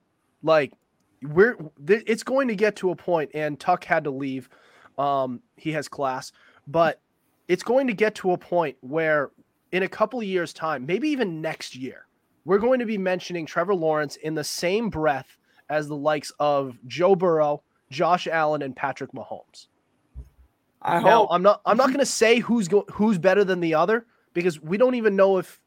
[0.43, 0.73] like
[1.21, 1.55] we're
[1.85, 4.49] th- it's going to get to a point, and Tuck had to leave.
[4.97, 6.31] Um, he has class,
[6.67, 7.01] but
[7.49, 9.31] it's going to get to a point where
[9.73, 12.05] in a couple years' time, maybe even next year,
[12.45, 15.37] we're going to be mentioning Trevor Lawrence in the same breath
[15.69, 19.67] as the likes of Joe Burrow, Josh Allen, and Patrick Mahomes.
[20.81, 21.29] I now, hope.
[21.31, 21.61] I'm not.
[21.65, 24.95] I'm not going to say who's go, who's better than the other because we don't
[24.95, 25.61] even know if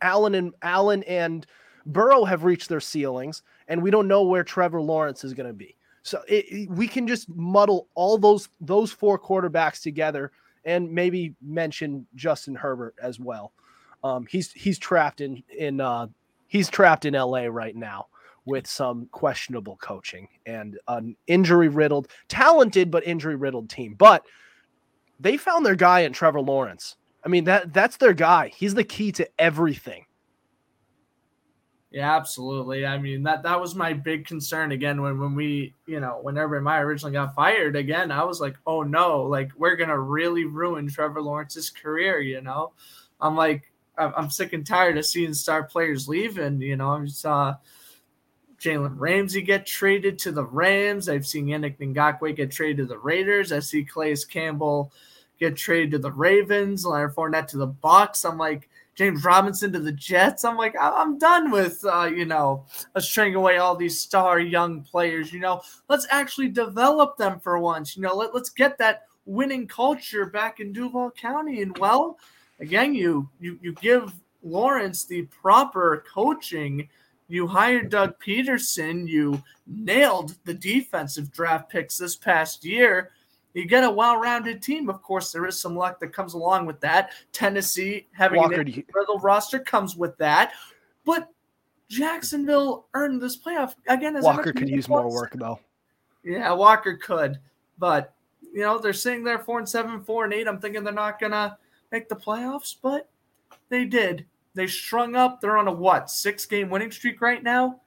[0.00, 1.46] Allen and Allen and
[1.84, 5.52] Burrow have reached their ceilings, and we don't know where Trevor Lawrence is going to
[5.52, 5.76] be.
[6.02, 10.32] So it, it, we can just muddle all those those four quarterbacks together,
[10.64, 13.52] and maybe mention Justin Herbert as well.
[14.04, 16.06] Um, he's he's trapped in in uh,
[16.46, 18.06] he's trapped in LA right now
[18.44, 23.94] with some questionable coaching and an injury riddled, talented but injury riddled team.
[23.94, 24.24] But
[25.20, 26.96] they found their guy in Trevor Lawrence.
[27.24, 28.52] I mean that that's their guy.
[28.56, 30.04] He's the key to everything.
[31.98, 32.86] Yeah, absolutely.
[32.86, 36.60] I mean that that was my big concern again when when we you know whenever
[36.60, 40.88] my originally got fired again I was like oh no like we're gonna really ruin
[40.88, 42.70] Trevor Lawrence's career you know
[43.20, 47.26] I'm like I'm sick and tired of seeing star players leave and you know just
[47.26, 47.54] uh
[48.60, 51.08] Jalen Ramsey get traded to the Rams.
[51.08, 53.50] I've seen Yannick Ngakoue get traded to the Raiders.
[53.50, 54.92] I see Calais Campbell
[55.40, 56.86] get traded to the Ravens.
[56.86, 58.24] Leonard Fournette to the Bucs.
[58.24, 58.68] I'm like
[58.98, 60.44] James Robinson to the Jets.
[60.44, 62.66] I'm like I'm done with uh, you know
[62.98, 65.32] string away all these star young players.
[65.32, 67.96] You know, let's actually develop them for once.
[67.96, 71.62] You know, let, let's get that winning culture back in Duval County.
[71.62, 72.18] And well,
[72.58, 76.88] again, you you you give Lawrence the proper coaching
[77.28, 79.06] you hired Doug Pederson.
[79.06, 83.12] You nailed the defensive draft picks this past year.
[83.58, 84.88] You get a well-rounded team.
[84.88, 87.10] Of course, there is some luck that comes along with that.
[87.32, 90.52] Tennessee having Walker, an incredible roster comes with that,
[91.04, 91.28] but
[91.88, 94.14] Jacksonville earned this playoff again.
[94.14, 95.58] As Walker could use more work though.
[96.22, 97.40] Yeah, Walker could,
[97.78, 98.14] but
[98.54, 100.46] you know they're sitting there four and seven, four and eight.
[100.46, 101.58] I'm thinking they're not gonna
[101.90, 103.10] make the playoffs, but
[103.70, 104.24] they did.
[104.54, 105.40] They strung up.
[105.40, 107.80] They're on a what six game winning streak right now.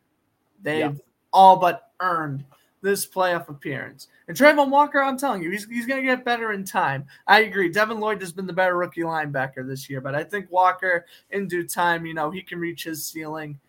[0.61, 1.01] They've yeah.
[1.31, 2.43] all but earned
[2.81, 4.07] this playoff appearance.
[4.27, 7.05] And Travon Walker, I'm telling you, he's, he's going to get better in time.
[7.27, 7.69] I agree.
[7.69, 11.47] Devin Lloyd has been the better rookie linebacker this year, but I think Walker, in
[11.47, 13.59] due time, you know, he can reach his ceiling.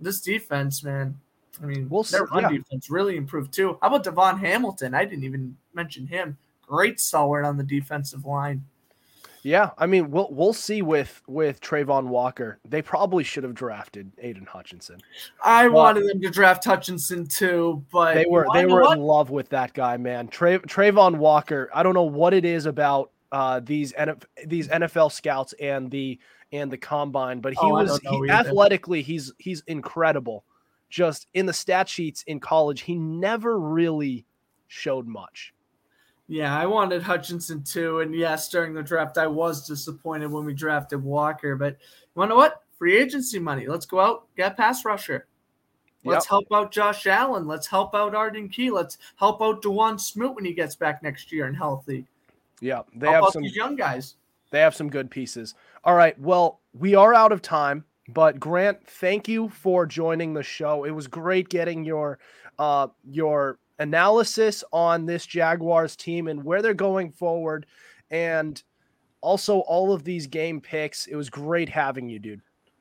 [0.00, 1.18] This defense, man,
[1.62, 2.58] I mean, We'll their see- run yeah.
[2.58, 3.78] defense really improved too.
[3.80, 4.94] How about DaVon Hamilton?
[4.94, 6.36] I didn't even mention him.
[6.66, 8.64] Great stalwart on the defensive line.
[9.46, 12.58] Yeah, I mean, we'll we'll see with with Travon Walker.
[12.66, 15.00] They probably should have drafted Aidan Hutchinson.
[15.44, 18.96] I Well- wanted them to draft Hutchinson too, but They were they were what?
[18.96, 20.28] in love with that guy, man.
[20.28, 21.68] Tra- Travon Walker.
[21.74, 26.18] I don't know what it is about uh, these NF- these NFL scouts and the
[26.52, 30.44] and the combine, but he Oh, was he, athletically he's he's incredible.
[30.88, 34.24] Just in the stat sheets in college, he never really
[34.68, 35.52] showed much.
[36.26, 38.00] Yeah, I wanted Hutchinson too.
[38.00, 41.54] And yes, during the draft, I was disappointed when we drafted Walker.
[41.56, 41.76] But
[42.16, 42.62] you know what?
[42.78, 43.66] Free agency money.
[43.66, 45.26] Let's go out, get pass rusher.
[46.04, 46.30] Let's Yep.
[46.30, 47.46] help out Josh Allen.
[47.46, 48.70] Let's help out Arden Key.
[48.70, 52.06] Let's help out Dawuane Smoot when he gets back next year and healthy.
[52.60, 54.16] Yeah, they help have some young guys.
[54.50, 55.54] They have some good pieces.
[55.82, 56.18] All right.
[56.18, 60.84] Well, we are out of time, but Grant, thank you for joining the show.
[60.84, 62.18] It was great getting your
[62.58, 67.66] uh your analysis on this Jaguars team and where they're going forward
[68.10, 68.62] and
[69.20, 71.06] also all of these game picks.
[71.06, 72.40] It was great having you, dude.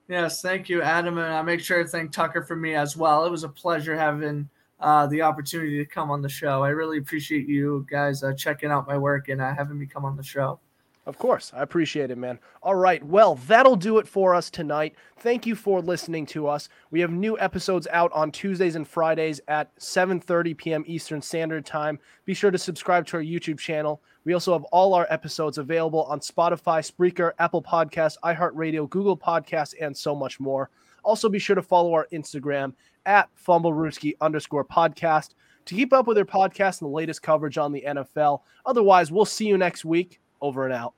[0.09, 1.17] Yes, thank you, Adam.
[1.17, 3.25] And I make sure to thank Tucker for me as well.
[3.25, 6.61] It was a pleasure having uh, the opportunity to come on the show.
[6.61, 10.03] I really appreciate you guys uh, checking out my work and uh, having me come
[10.03, 10.59] on the show.
[11.05, 11.51] Of course.
[11.53, 12.39] I appreciate it, man.
[12.61, 13.03] All right.
[13.03, 14.95] Well, that'll do it for us tonight.
[15.17, 16.69] Thank you for listening to us.
[16.91, 20.83] We have new episodes out on Tuesdays and Fridays at 7:30 p.m.
[20.87, 21.99] Eastern Standard Time.
[22.23, 24.01] Be sure to subscribe to our YouTube channel.
[24.23, 29.73] We also have all our episodes available on Spotify, Spreaker, Apple Podcasts, iHeartRadio, Google Podcasts,
[29.81, 30.69] and so much more.
[31.03, 32.73] Also, be sure to follow our Instagram
[33.05, 35.31] at FumbleRooski underscore podcast
[35.65, 38.41] to keep up with our podcast and the latest coverage on the NFL.
[38.65, 40.21] Otherwise, we'll see you next week.
[40.43, 40.93] Over and out.